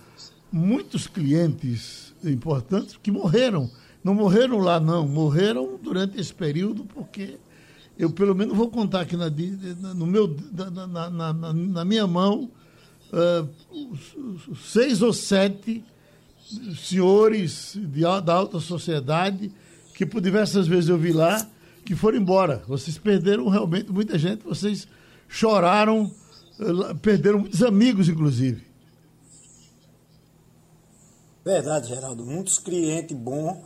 [0.53, 3.71] muitos clientes importantes que morreram.
[4.05, 5.07] Não morreram lá, não.
[5.07, 7.39] Morreram durante esse período, porque
[7.99, 9.29] eu, pelo menos, vou contar aqui na,
[9.95, 12.51] no meu, na, na, na, na minha mão
[13.13, 15.85] uh, seis ou sete
[16.77, 19.53] senhores de, da alta sociedade
[20.01, 21.47] que por diversas vezes eu vi lá,
[21.85, 22.63] que foram embora.
[22.67, 24.89] Vocês perderam realmente muita gente, vocês
[25.29, 26.11] choraram,
[26.59, 28.67] eh, perderam muitos amigos, inclusive.
[31.45, 32.25] Verdade, Geraldo.
[32.25, 33.59] Muitos clientes bons,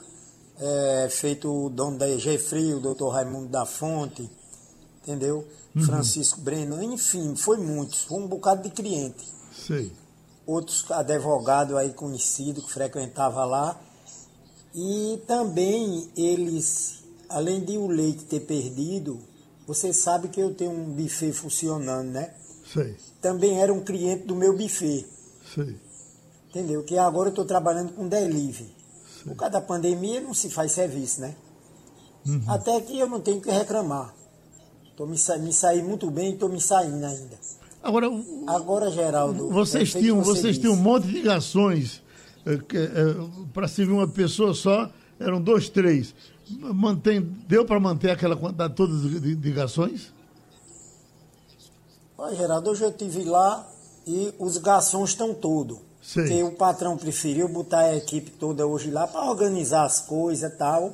[0.58, 4.28] é, feito o dono da EG Frio, o doutor Raimundo da Fonte,
[5.04, 5.46] entendeu?
[5.72, 5.82] Uhum.
[5.82, 9.24] Francisco Breno, enfim, foi muitos, foi um bocado de cliente.
[9.52, 9.92] Sei.
[10.44, 13.80] Outros advogados aí conhecidos que frequentava lá
[14.74, 19.20] e também eles, além de o leite ter perdido,
[19.66, 22.34] você sabe que eu tenho um buffet funcionando, né?
[22.72, 25.06] Sei, também era um cliente do meu buffet.
[25.54, 25.76] sei.
[26.50, 26.82] Entendeu?
[26.84, 28.72] Que agora eu estou trabalhando com delivery.
[29.24, 31.34] Por causa da pandemia não se faz serviço, né?
[32.26, 32.42] Uhum.
[32.46, 34.14] Até que eu não tenho que reclamar.
[34.96, 37.38] Tô me, sa me saí muito bem e estou me saindo ainda.
[37.82, 38.08] Agora,
[38.46, 39.50] Agora, Geraldo.
[39.50, 42.03] vocês é tinham, você vocês tinham um monte de ligações
[43.52, 46.14] para servir uma pessoa só, eram dois, três.
[46.48, 50.12] Mantém, deu para manter aquela quantidade toda de, ligações?
[52.18, 53.66] Ó, Geraldo, hoje eu estive lá
[54.06, 55.78] e os garçons estão todos.
[56.12, 60.54] Porque o patrão preferiu botar a equipe toda hoje lá para organizar as coisas e
[60.54, 60.92] tal.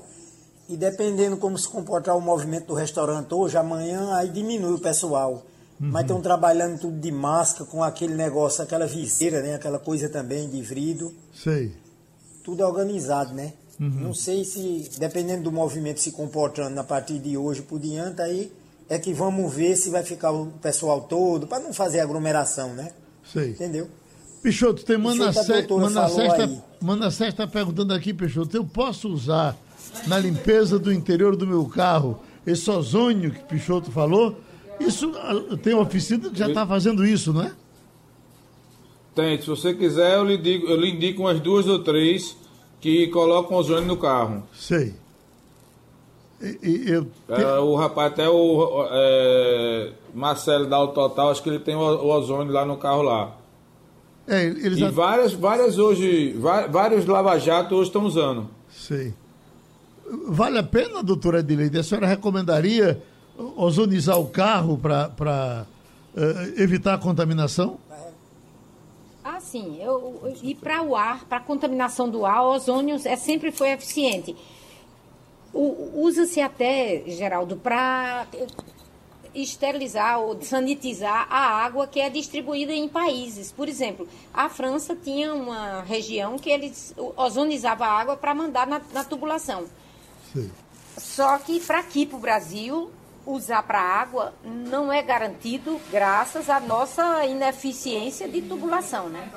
[0.69, 5.43] E dependendo como se comportar o movimento do restaurante hoje, amanhã, aí diminui o pessoal.
[5.81, 9.55] Mas estão trabalhando tudo de máscara, com aquele negócio, aquela viseira, né?
[9.55, 11.15] Aquela coisa também de vidro.
[11.33, 11.73] Sei.
[12.45, 13.55] Tudo organizado, né?
[13.79, 18.53] Não sei se, dependendo do movimento se comportando a partir de hoje por diante, aí
[18.91, 22.93] é que vamos ver se vai ficar o pessoal todo, para não fazer aglomeração, né?
[23.33, 23.53] Sei.
[23.53, 23.89] Entendeu?
[24.43, 25.67] Peixoto, tem Manassés.
[26.79, 29.57] Manassés está perguntando aqui, Peixoto, eu posso usar
[30.07, 34.39] na limpeza do interior do meu carro esse ozônio que Peixoto falou?
[34.81, 35.13] Isso
[35.63, 37.53] tem oficina que já está fazendo isso, não é?
[39.15, 42.37] Tem, se você quiser, eu lhe, digo, eu lhe indico umas duas ou três
[42.81, 44.43] que colocam ozônio no carro.
[44.55, 44.95] Sei.
[46.41, 51.59] E, e eu É, o rapaz, até o é, Marcelo da Autototal, acho que ele
[51.59, 53.37] tem o, o ozônio lá no carro lá.
[54.27, 56.35] é, eles E já- várias, várias hoje,
[56.71, 58.49] vários lava-jato hoje estão usando.
[58.71, 59.13] Sei.
[60.29, 61.79] Vale a pena, doutora Edileide?
[61.79, 63.03] A senhora recomendaria
[63.57, 65.67] ozonizar o carro para
[66.57, 67.79] evitar a contaminação?
[69.23, 69.79] Ah, sim.
[69.81, 73.53] Eu, eu- e para o ar, para a contaminação do ar, o ozônio é, sempre
[73.53, 74.35] foi eficiente.
[75.53, 78.27] Usa-se até, Geraldo, para
[79.35, 83.51] esterilizar ou sanitizar a água que é distribuída em países.
[83.53, 88.81] Por exemplo, a França tinha uma região que eles ozonizavam a água para mandar na,
[88.93, 89.65] na tubulação.
[90.33, 90.51] Sei.
[90.97, 92.91] Só que para aqui, para o Brasil,
[93.27, 99.31] usar para água não é garantido graças à nossa ineficiência de tubulação, né?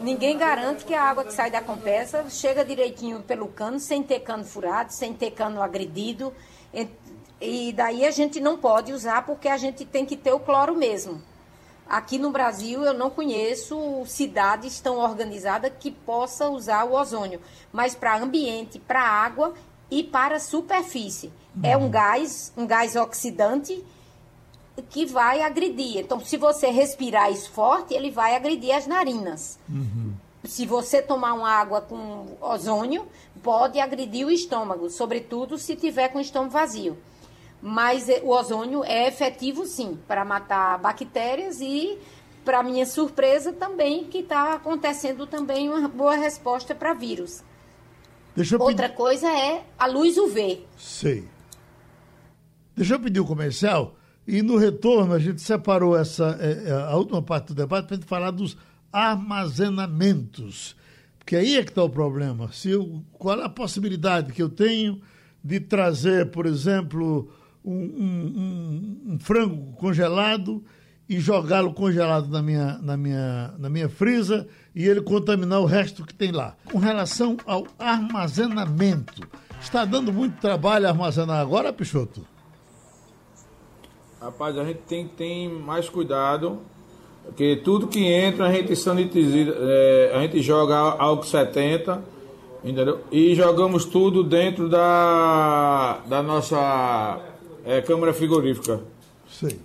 [0.00, 4.20] Ninguém garante que a água que sai da Compesa chega direitinho pelo cano, sem ter
[4.20, 6.32] cano furado, sem ter cano agredido.
[6.72, 6.88] E-
[7.38, 10.74] E daí a gente não pode usar porque a gente tem que ter o cloro
[10.74, 11.20] mesmo.
[11.86, 17.38] Aqui no Brasil eu não conheço cidades tão organizadas que possa usar o ozônio,
[17.70, 19.52] mas para ambiente, para água
[19.90, 21.32] e para superfície.
[21.62, 23.82] É um gás, um gás oxidante
[24.90, 25.98] que vai agredir.
[25.98, 29.58] Então, se você respirar isso forte, ele vai agredir as narinas.
[30.44, 33.06] Se você tomar uma água com ozônio,
[33.42, 36.96] pode agredir o estômago, sobretudo se tiver com o estômago vazio.
[37.60, 41.98] Mas eh, o ozônio é efetivo sim para matar bactérias e,
[42.44, 47.42] para minha surpresa, também que está acontecendo também uma boa resposta para vírus.
[48.36, 48.96] Deixa Outra pedir.
[48.96, 50.60] coisa é a luz UV.
[50.76, 51.24] Sei.
[52.76, 53.96] Deixa eu pedir o comercial.
[54.28, 57.94] E no retorno a gente separou essa é, é, a última parte do debate para
[57.94, 58.56] a gente falar dos
[58.92, 60.76] armazenamentos.
[61.18, 62.50] Porque aí é que está o problema.
[62.52, 65.00] Se eu, qual é a possibilidade que eu tenho
[65.42, 67.30] de trazer, por exemplo,
[67.64, 68.32] um, um-
[69.06, 70.62] um- um frango congelado
[71.08, 74.46] e jogá-lo congelado na minha, na, minha, na minha frisa
[74.76, 76.54] e ele contaminar o resto que tem lá.
[76.70, 79.26] Com relação ao armazenamento,
[79.58, 82.26] está dando muito trabalho armazenar agora, Pichoto?
[84.20, 86.60] Rapaz, a gente tem que ter mais cuidado,
[87.24, 92.04] porque tudo que entra a gente sanitiza, é, a gente joga álcool 70,
[92.62, 93.00] entendeu?
[93.10, 97.18] E jogamos tudo dentro da, da nossa
[97.64, 98.80] é, câmara frigorífica.
[99.26, 99.58] Sei.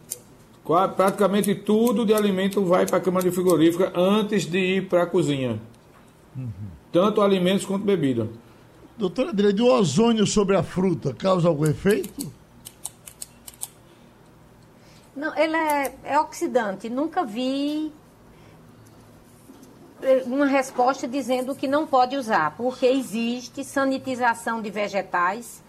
[0.64, 5.60] Praticamente tudo de alimento vai para a câmara frigorífica antes de ir para a cozinha.
[6.92, 8.30] Tanto alimentos quanto bebida.
[8.98, 12.32] Doutora Adriane, o ozônio sobre a fruta causa algum efeito?
[15.16, 16.90] Não, ele é, é oxidante.
[16.90, 17.92] Nunca vi
[20.02, 25.64] eh, uma resposta dizendo que não pode usar, porque existe sanitização de vegetais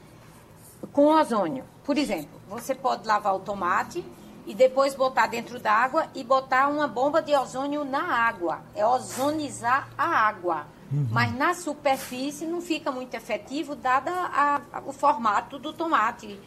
[0.93, 1.65] com ozônio.
[1.85, 4.05] Por exemplo, você pode lavar o tomate
[4.47, 8.61] e depois botar dentro d'água e botar uma bomba de ozônio na água.
[8.75, 10.67] É ozonizar a água.
[11.11, 16.39] Mas na superfície não fica muito efetivo, dada a- a- o formato do tomate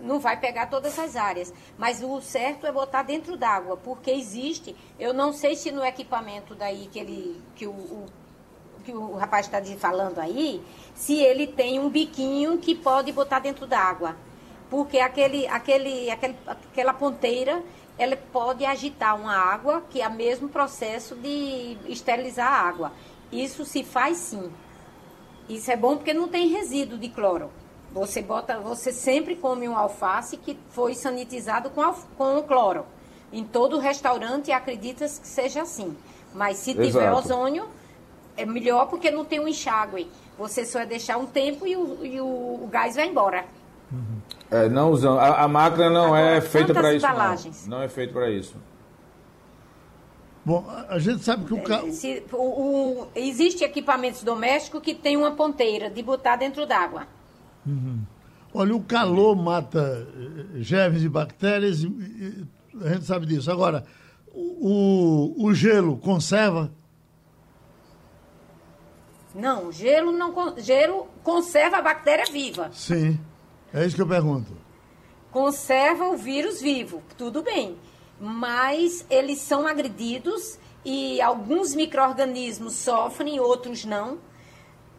[0.00, 1.52] não vai pegar todas as áreas.
[1.76, 6.54] Mas o certo é botar dentro d'água, porque existe, eu não sei se no equipamento
[6.54, 8.06] daí que ele que o, o-
[8.84, 13.66] que o rapaz está falando aí, se ele tem um biquinho que pode botar dentro
[13.66, 14.16] d'água.
[14.70, 17.62] Porque aquele, aquele, aquele, aquela ponteira
[17.98, 22.92] ela pode agitar uma água, que é o mesmo processo de esterilizar a água.
[23.32, 24.52] Isso se faz sim.
[25.48, 27.50] Isso é bom porque não tem resíduo de cloro.
[27.92, 32.86] Você bota, você sempre come um alface que foi sanitizado com, com cloro.
[33.32, 35.96] Em todo restaurante acredita-se que seja assim.
[36.32, 37.16] Mas se tiver Exato.
[37.16, 37.68] ozônio,
[38.36, 40.08] é melhor porque não tem um enxágue.
[40.38, 43.44] Você só é deixar um tempo e o, e o, o gás vai embora.
[44.50, 45.18] É, não usando.
[45.18, 47.06] A, a máquina não é Agora, feita quantas para isso.
[47.06, 47.66] embalagens?
[47.66, 47.76] Não.
[47.78, 48.56] não é feita para isso.
[50.44, 51.92] Bom, a- gente sabe que o carro.
[51.92, 52.36] Se, o,
[53.02, 57.06] o- existe equipamentos domésticos que tem uma ponteira de botar dentro d'água.
[58.54, 63.50] Olha, o calor mata eh, germes e bactérias, a gente sabe disso.
[63.52, 63.84] Agora,
[64.32, 66.70] o, o gelo conserva?
[69.34, 72.70] Não, gelo não gelo conserva a bactéria viva.
[72.72, 73.20] Sim.
[73.72, 74.52] É isso que eu pergunto.
[75.30, 77.78] Conserva o vírus vivo, tudo bem.
[78.18, 84.18] Mas eles são agredidos e alguns micro-organismos sofrem, outros não.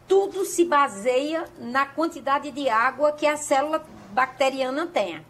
[0.06, 5.24] Tudo se baseia na quantidade de água que a célula bacteriana tenha.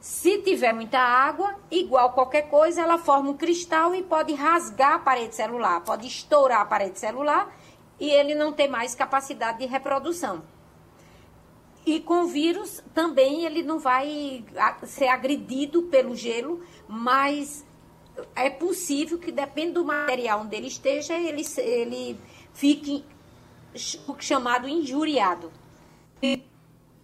[0.00, 4.98] Se tiver muita água, igual qualquer coisa, ela forma um cristal e pode rasgar a
[4.98, 7.52] parede celular, pode estourar a parede celular
[7.98, 10.42] e ele não tem mais capacidade de reprodução.
[11.90, 14.44] E com o vírus também ele não vai
[14.84, 17.64] ser agredido pelo gelo, mas
[18.36, 22.20] é possível que, depende do material onde ele esteja, ele, ele
[22.52, 23.06] fique
[23.74, 25.50] ch- chamado injuriado.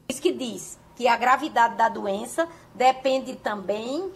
[0.07, 4.12] Isso que diz que a gravidade da doença depende também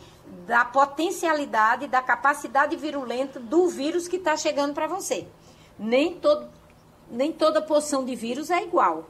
[0.46, 5.26] da potencialidade, da capacidade virulenta do vírus que está chegando para você.
[5.78, 6.46] Nem, todo,
[7.10, 9.08] nem toda porção de vírus é igual.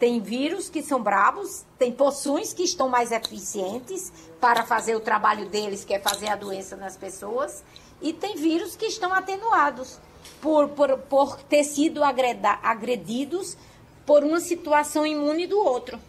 [0.00, 5.46] Tem vírus que são bravos, tem porções que estão mais eficientes para fazer o trabalho
[5.50, 7.62] deles, que é fazer a doença nas pessoas,
[8.00, 9.98] e tem vírus que estão atenuados
[10.40, 13.58] por, por, por ter sido agreda, agredidos
[14.06, 16.00] por uma situação imune do outro.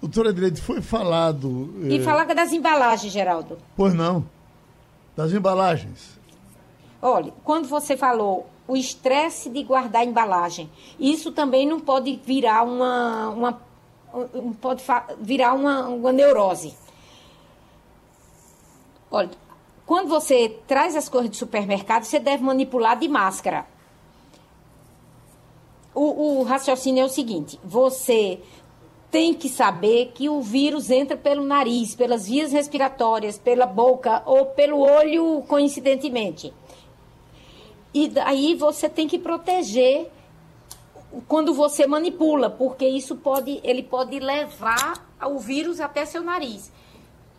[0.00, 1.72] Doutora Direito, foi falado.
[1.84, 3.58] E eh, falar das embalagens, Geraldo.
[3.76, 4.26] Pois não.
[5.16, 6.18] Das embalagens.
[7.00, 12.62] Olha, quando você falou o estresse de guardar a embalagem, isso também não pode virar
[12.62, 13.60] uma, uma
[14.14, 14.82] um- pode
[15.20, 16.74] virar uma, uma neurose.
[19.10, 19.30] Olha,
[19.84, 23.66] quando você traz as coisas do supermercado, você deve manipular de máscara.
[25.94, 28.40] O, o raciocínio é o seguinte: você
[29.10, 34.46] tem que saber que o vírus entra pelo nariz, pelas vias respiratórias, pela boca ou
[34.46, 36.52] pelo olho, coincidentemente.
[37.94, 40.10] E daí você tem que proteger
[41.28, 46.72] quando você manipula, porque isso pode, ele pode levar o vírus até seu nariz.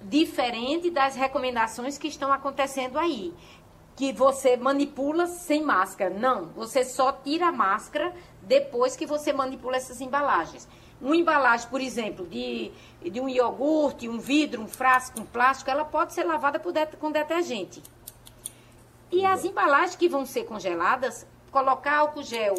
[0.01, 3.34] Diferente das recomendações que estão acontecendo aí,
[3.95, 6.14] que você manipula sem máscara.
[6.14, 10.68] Não, você só tira a máscara depois que você manipula essas embalagens.
[11.01, 15.84] Uma embalagem, por exemplo, de, de um iogurte, um vidro, um frasco, um plástico, ela
[15.84, 17.82] pode ser lavada por com detergente.
[19.14, 22.55] E as embalagens que vão ser congeladas, colocar álcool gel,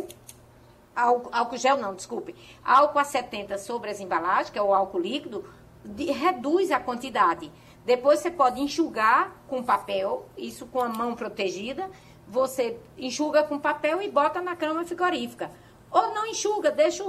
[0.95, 2.33] álcool, álcool gel não, desculpe,
[2.65, 5.45] álcool a 70 sobre as embalagens, que é o álcool líquido,
[5.85, 7.51] de- reduz a quantidade.
[7.85, 11.91] Depois você pode enxugar com papel, isso com a mão protegida,
[12.29, 15.51] você enxuga com papel e bota na cama frigorífica.
[15.91, 17.03] Ou não enxuga, deixa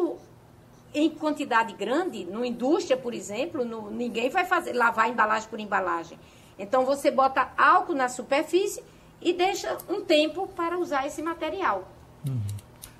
[0.91, 6.19] em quantidade grande, no indústria, por exemplo, no- ninguém vai fazer lavar embalagem por embalagem.
[6.57, 8.83] Então você bota álcool na superfície
[9.25, 11.91] e deixa um tempo para usar esse material.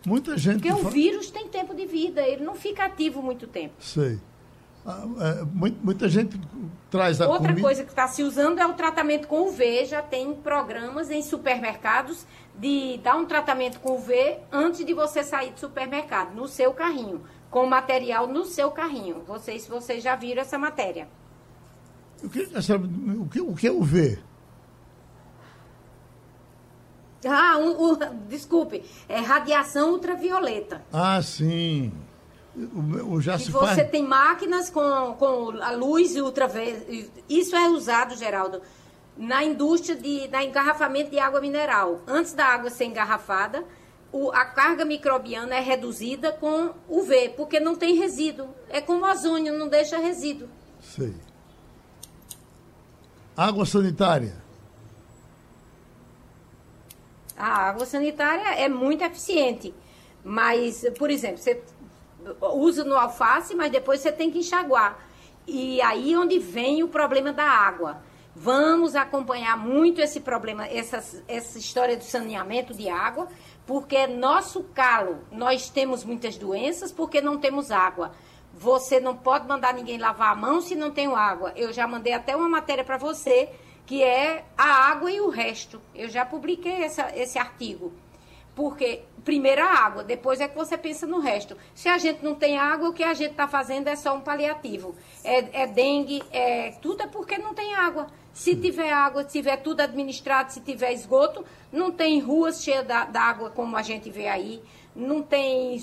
[0.05, 0.61] Muita gente.
[0.61, 3.75] Porque o fa- vírus tem tempo de vida, ele não fica ativo muito tempo.
[3.79, 4.19] Sei.
[4.85, 6.39] Ah, é, mui- muita gente
[6.91, 7.61] traz a Outra comida.
[7.61, 9.85] coisa que está se usando é o tratamento com UV.
[9.85, 12.25] Já tem programas em supermercados
[12.57, 17.21] de dar um tratamento com UV antes de você sair do supermercado, no seu carrinho,
[17.49, 19.23] com o material no seu carrinho.
[19.27, 21.07] Vocês, vocês já viram essa matéria.
[22.23, 22.83] O que, a senhora-
[23.19, 24.19] o que, o que é o V?
[27.27, 27.97] Ah, um- um-
[28.27, 30.81] desculpe, é radiação ultravioleta.
[30.93, 31.91] Ah, sim.
[32.55, 33.89] O, o já Que se você faz.
[33.89, 36.85] tem máquinas com, com a luz ultravioleta.
[37.27, 38.61] Isso é usado, Geraldo,
[39.17, 41.99] na indústria de na engarrafamento de água mineral.
[42.07, 43.63] Antes da água ser engarrafada,
[44.11, 48.47] o- a carga microbiana é reduzida com UV, porque não tem resíduo.
[48.69, 50.47] É como ozônio, não deixa resíduo.
[50.79, 51.13] Sei.
[53.35, 54.44] Água sanitária.
[57.37, 59.73] A água sanitária é muito eficiente.
[60.23, 61.61] Mas, por exemplo, você
[62.41, 64.99] usa no alface, mas depois você tem que enxaguar.
[65.47, 68.01] E aí onde vem o problema da água.
[68.35, 73.29] Vamos acompanhar muito esse problema, essa, essa história do saneamento de água,
[73.65, 78.11] porque nosso calo, nós temos muitas doenças porque não temos água.
[78.53, 81.53] Você não pode mandar ninguém lavar a mão se não tem água.
[81.55, 83.49] Eu já mandei até uma matéria para você,
[83.85, 85.81] que é a água e o resto.
[85.93, 87.93] Eu já publiquei essa, esse artigo.
[88.55, 91.57] Porque primeiro a água, depois é que você pensa no resto.
[91.73, 94.21] Se a gente não tem água, o que a gente está fazendo é só um
[94.21, 94.95] paliativo.
[95.23, 98.07] É, é dengue, é, tudo é porque não tem água.
[98.33, 103.49] Se tiver água, se tiver tudo administrado, se tiver esgoto, não tem ruas cheias d'água
[103.49, 104.61] como a gente vê aí,
[104.95, 105.81] não tem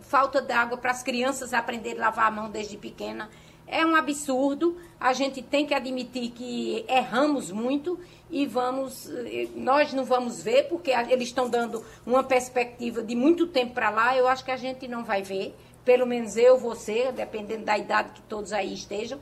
[0.00, 3.30] falta d'água para as crianças aprenderem a lavar a mão desde pequena.
[3.66, 4.76] É um absurdo.
[4.98, 7.98] A gente tem que admitir que erramos muito
[8.30, 9.10] e vamos,
[9.54, 14.16] nós não vamos ver porque eles estão dando uma perspectiva de muito tempo para lá.
[14.16, 15.54] Eu acho que a gente não vai ver,
[15.84, 19.20] pelo menos eu, você, dependendo da idade que todos aí estejam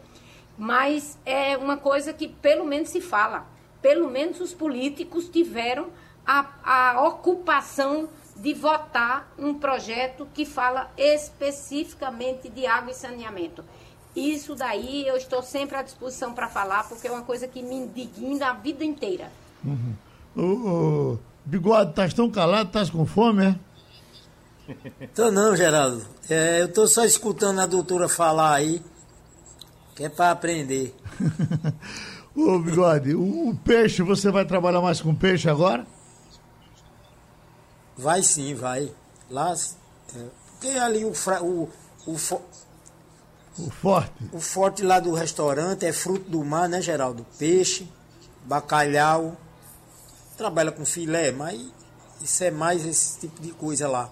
[0.57, 3.47] mas é uma coisa que pelo menos se fala.
[3.81, 5.91] Pelo menos os políticos tiveram
[6.25, 13.65] a, a ocupação de votar um projeto que fala especificamente de água e saneamento.
[14.15, 17.77] Isso daí eu estou sempre à disposição para falar, porque é uma coisa que me
[17.77, 19.31] indigna a vida inteira.
[19.65, 19.95] Uhum.
[20.37, 25.07] O, o Bigode, estás tão calado, estás com fome, é?
[25.15, 26.05] Tô não, Geraldo.
[26.29, 28.83] É, eu tô só escutando a doutora falar aí.
[29.95, 30.95] Que é para aprender.
[32.35, 35.87] Ô, Bigode, o, o, peixe, você vai trabalhar mais com peixe agora?
[37.97, 38.91] Vai sim, vai.
[39.31, 39.53] Lá,
[40.17, 41.69] é, porque ali o, o,
[42.07, 42.41] o,
[43.59, 44.25] o forte.
[44.33, 47.27] O forte lá do restaurante é fruto do mar, né, Geraldo?
[47.39, 47.87] Peixe,
[48.45, 49.37] bacalhau.
[50.37, 51.61] Trabalha com filé, mas
[52.23, 54.11] isso é mais esse tipo de coisa lá.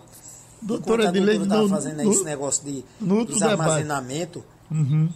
[0.61, 4.45] Doutora Edileide, estava fazendo no, esse negócio de, no, armazenamento.
[4.71, 5.09] Uhum.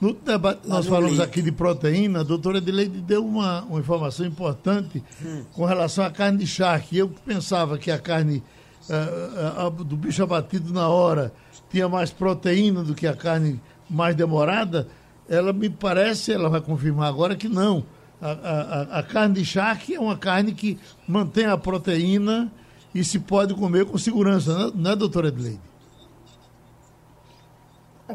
[0.00, 1.28] No debate nós falamos leite.
[1.28, 5.44] aqui de proteína, a doutora Edileide deu uma, uma informação importante hum.
[5.52, 6.96] com relação à carne de charque.
[6.96, 8.42] Eu pensava que a carne
[8.88, 11.32] uh, uh, do bicho abatido na hora
[11.70, 13.60] tinha mais proteína do que a carne
[13.90, 14.88] mais demorada.
[15.28, 17.84] Ela me parece, ela vai confirmar agora que não.
[18.20, 22.50] A, a, a carne de charque é uma carne que mantém a proteína
[22.94, 25.60] e se pode comer com segurança, não é, não é doutora Edileide?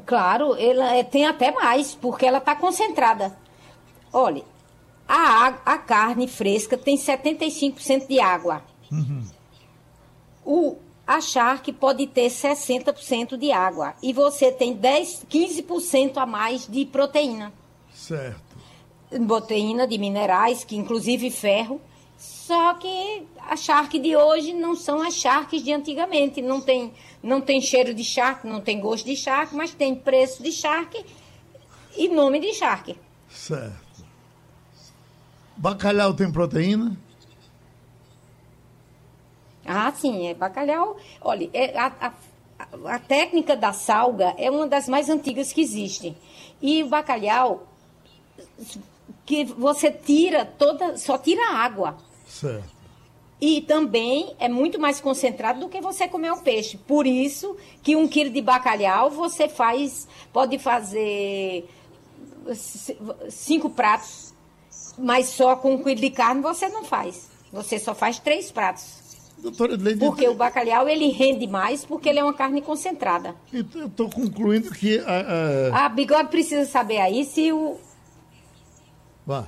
[0.05, 3.36] Claro, ela é, tem até mais, porque ela está concentrada.
[4.11, 4.43] Olha,
[5.07, 8.61] a, a carne fresca tem 75% de água.
[8.91, 9.23] Uhum.
[10.43, 10.78] O,
[11.08, 13.93] a charque pode ter 60% de água.
[14.01, 17.53] E você tem 10, 15% a mais de proteína.
[17.93, 18.56] Certo.
[19.28, 21.80] Proteína de minerais, que inclusive ferro.
[22.18, 26.41] Só que a charque de hoje não são as charques de antigamente.
[26.41, 26.91] Não tem,
[27.22, 31.06] não tem cheiro de charque, não tem gosto de charque, mas tem preço de charque
[31.95, 32.97] e nome de charque.
[33.30, 34.03] Certo.
[35.56, 36.97] Bacalhau tem proteína?
[39.66, 40.97] Ah, sim, é bacalhau.
[41.22, 42.13] Olha, é, a, a,
[42.95, 46.16] a técnica da salga é uma das mais antigas que existem.
[46.61, 47.68] E o bacalhau
[49.26, 51.97] que você tira toda, só tira água.
[52.28, 52.76] Certo.
[53.41, 56.78] E também é muito mais concentrado do que você comer o peixe.
[56.78, 61.68] Por isso que um quilo de bacalhau você faz, pode fazer
[63.30, 64.34] cinco pratos,
[64.97, 67.30] mas só com um quilo de carne você não faz.
[67.51, 69.05] Você só faz três pratos.
[69.38, 73.36] Doutora porque o bacalhau ele rende mais porque ele é uma carne concentrada.
[73.54, 75.86] Então, eu estou concluindo que a, a...
[75.86, 77.78] a bigode precisa saber aí se o
[79.26, 79.48] Vá.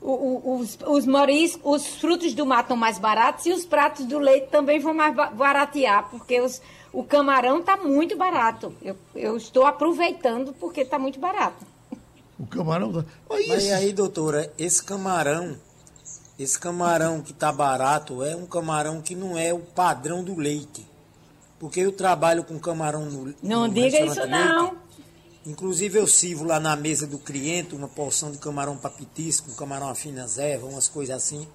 [0.00, 4.06] O, o, os, os moriscos, os frutos do mar estão mais baratos e os pratos
[4.06, 6.62] do leite também vão mais baratear, porque os,
[6.92, 8.72] o camarão está muito barato.
[8.80, 11.66] Eu, eu estou aproveitando porque está muito barato.
[12.38, 13.04] O camarão tá...
[13.28, 15.56] Mas aí, doutora, esse camarão,
[16.38, 20.86] esse camarão que está barato é um camarão que não é o padrão do leite.
[21.58, 23.34] Porque eu trabalho com camarão no.
[23.42, 24.76] Não no diga isso, leite, não.
[25.44, 30.38] Inclusive eu sirvo lá na mesa do cliente uma porção de camarão papitisco, camarão afinas
[30.38, 31.48] ervas, umas coisas assim.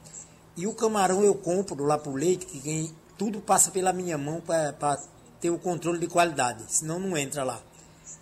[0.58, 4.42] E o camarão eu compro lá pro leite, que quem, tudo passa pela minha mão
[4.42, 5.00] para
[5.40, 7.62] ter o controle de qualidade, senão não entra lá.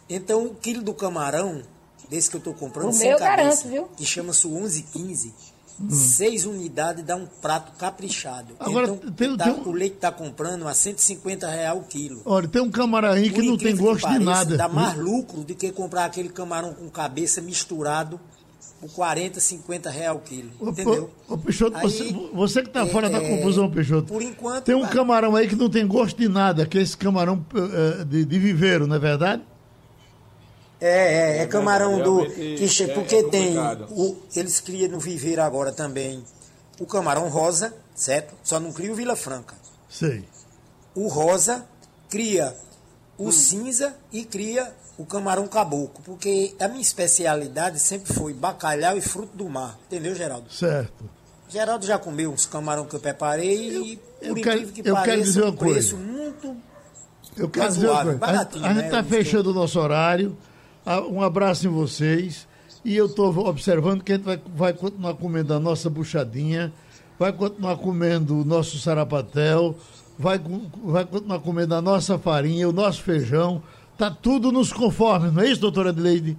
[0.10, 1.62] Então o quilo do camarão,
[2.10, 3.90] desse que eu estou comprando, o sem meu cabeça, garanto, viu?
[3.96, 5.34] que chama-se 1115,
[5.82, 5.90] Hum.
[5.90, 8.54] Seis unidades dá um prato caprichado.
[8.60, 9.68] Agora, então, tem, tá, tem um...
[9.68, 12.22] o leite está comprando a 150 reais o quilo.
[12.26, 14.58] Olha, tem um camarão aí que não tem gosto pareça, de nada.
[14.58, 18.20] Dá mais lucro do que comprar aquele camarão com cabeça misturado
[18.80, 20.52] por 40, 50 reais o quilo.
[20.62, 21.12] Entendeu?
[21.28, 24.08] Ô, ô Peixoto, Aí, você, você que está é, fora da é, confusão, Peixoto.
[24.08, 24.66] Por enquanto.
[24.66, 27.46] Tem um a- camarão aí que não tem gosto de nada, que é esse camarão
[27.54, 29.44] eh, de, de viveiro, não é verdade?
[30.82, 32.26] É, é, é camarão do.
[32.26, 32.86] Que che...
[32.86, 33.56] é- Porque é tem.
[33.92, 36.24] O, eles criam no viveiro agora também
[36.80, 38.34] o camarão rosa, certo?
[38.44, 39.54] Só não cria o Vila Franca.
[39.88, 40.26] Sei.
[40.96, 41.64] O rosa
[42.10, 42.56] cria
[43.18, 46.02] o cinza e cria o camarão caboclo.
[46.04, 49.78] Porque a minha especialidade sempre foi bacalhau e fruto do mar.
[49.86, 50.52] Entendeu, Geraldo?
[50.52, 51.08] Certo.
[51.48, 54.84] Geraldo já comeu uns camarão que eu preparei e, eu por quero- incrível que eu
[54.96, 56.12] quero pareça, dizer uma um preço coisa.
[56.12, 56.58] muito
[57.38, 58.34] Eu quero dizer uma Razoável, coisa.
[58.34, 58.86] A- A gente né?
[58.86, 60.38] está Eu estou- fechando o nosso horário.
[60.86, 62.48] Ah, Um abraço em vocês.
[62.84, 66.74] E eu estou observando que a gente vai, vai continuar comendo a nossa buchadinha,
[67.20, 69.76] vai continuar comendo o nosso sarapatel,
[70.18, 70.42] vai,
[70.84, 73.62] vai continuar comendo a nossa farinha, o nosso feijão.
[73.98, 76.36] Tá tudo nos conformes, não é isso, doutora Adleide?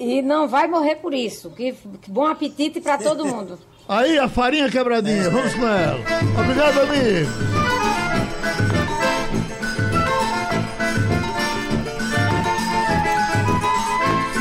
[0.00, 1.50] E não vai morrer por isso.
[1.50, 3.58] Que, que bom apetite para todo mundo.
[3.86, 5.98] Aí, a farinha quebradinha, vamos com ela.
[6.40, 7.71] Obrigado, amigo.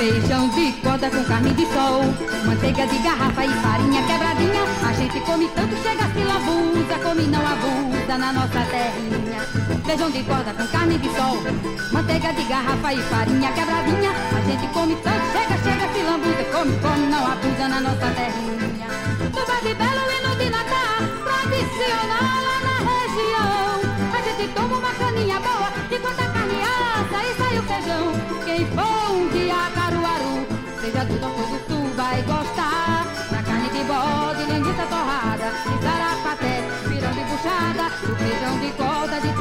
[0.01, 2.01] Feijão de corda com carne de sol,
[2.43, 4.63] manteiga de garrafa e farinha quebradinha.
[4.83, 9.41] A gente come tanto, chega se lambuza, come não abusa na nossa terrinha.
[9.85, 11.37] Feijão de corda com carne de sol,
[11.91, 14.11] manteiga de garrafa e farinha quebradinha.
[14.35, 18.87] A gente come tanto, chega, chega se lambuza, come, come não abusa na nossa terrinha.
[19.19, 22.40] No Bate Belo e no de Natal, tradicional
[38.31, 39.40] buchada, o feijão de corda, de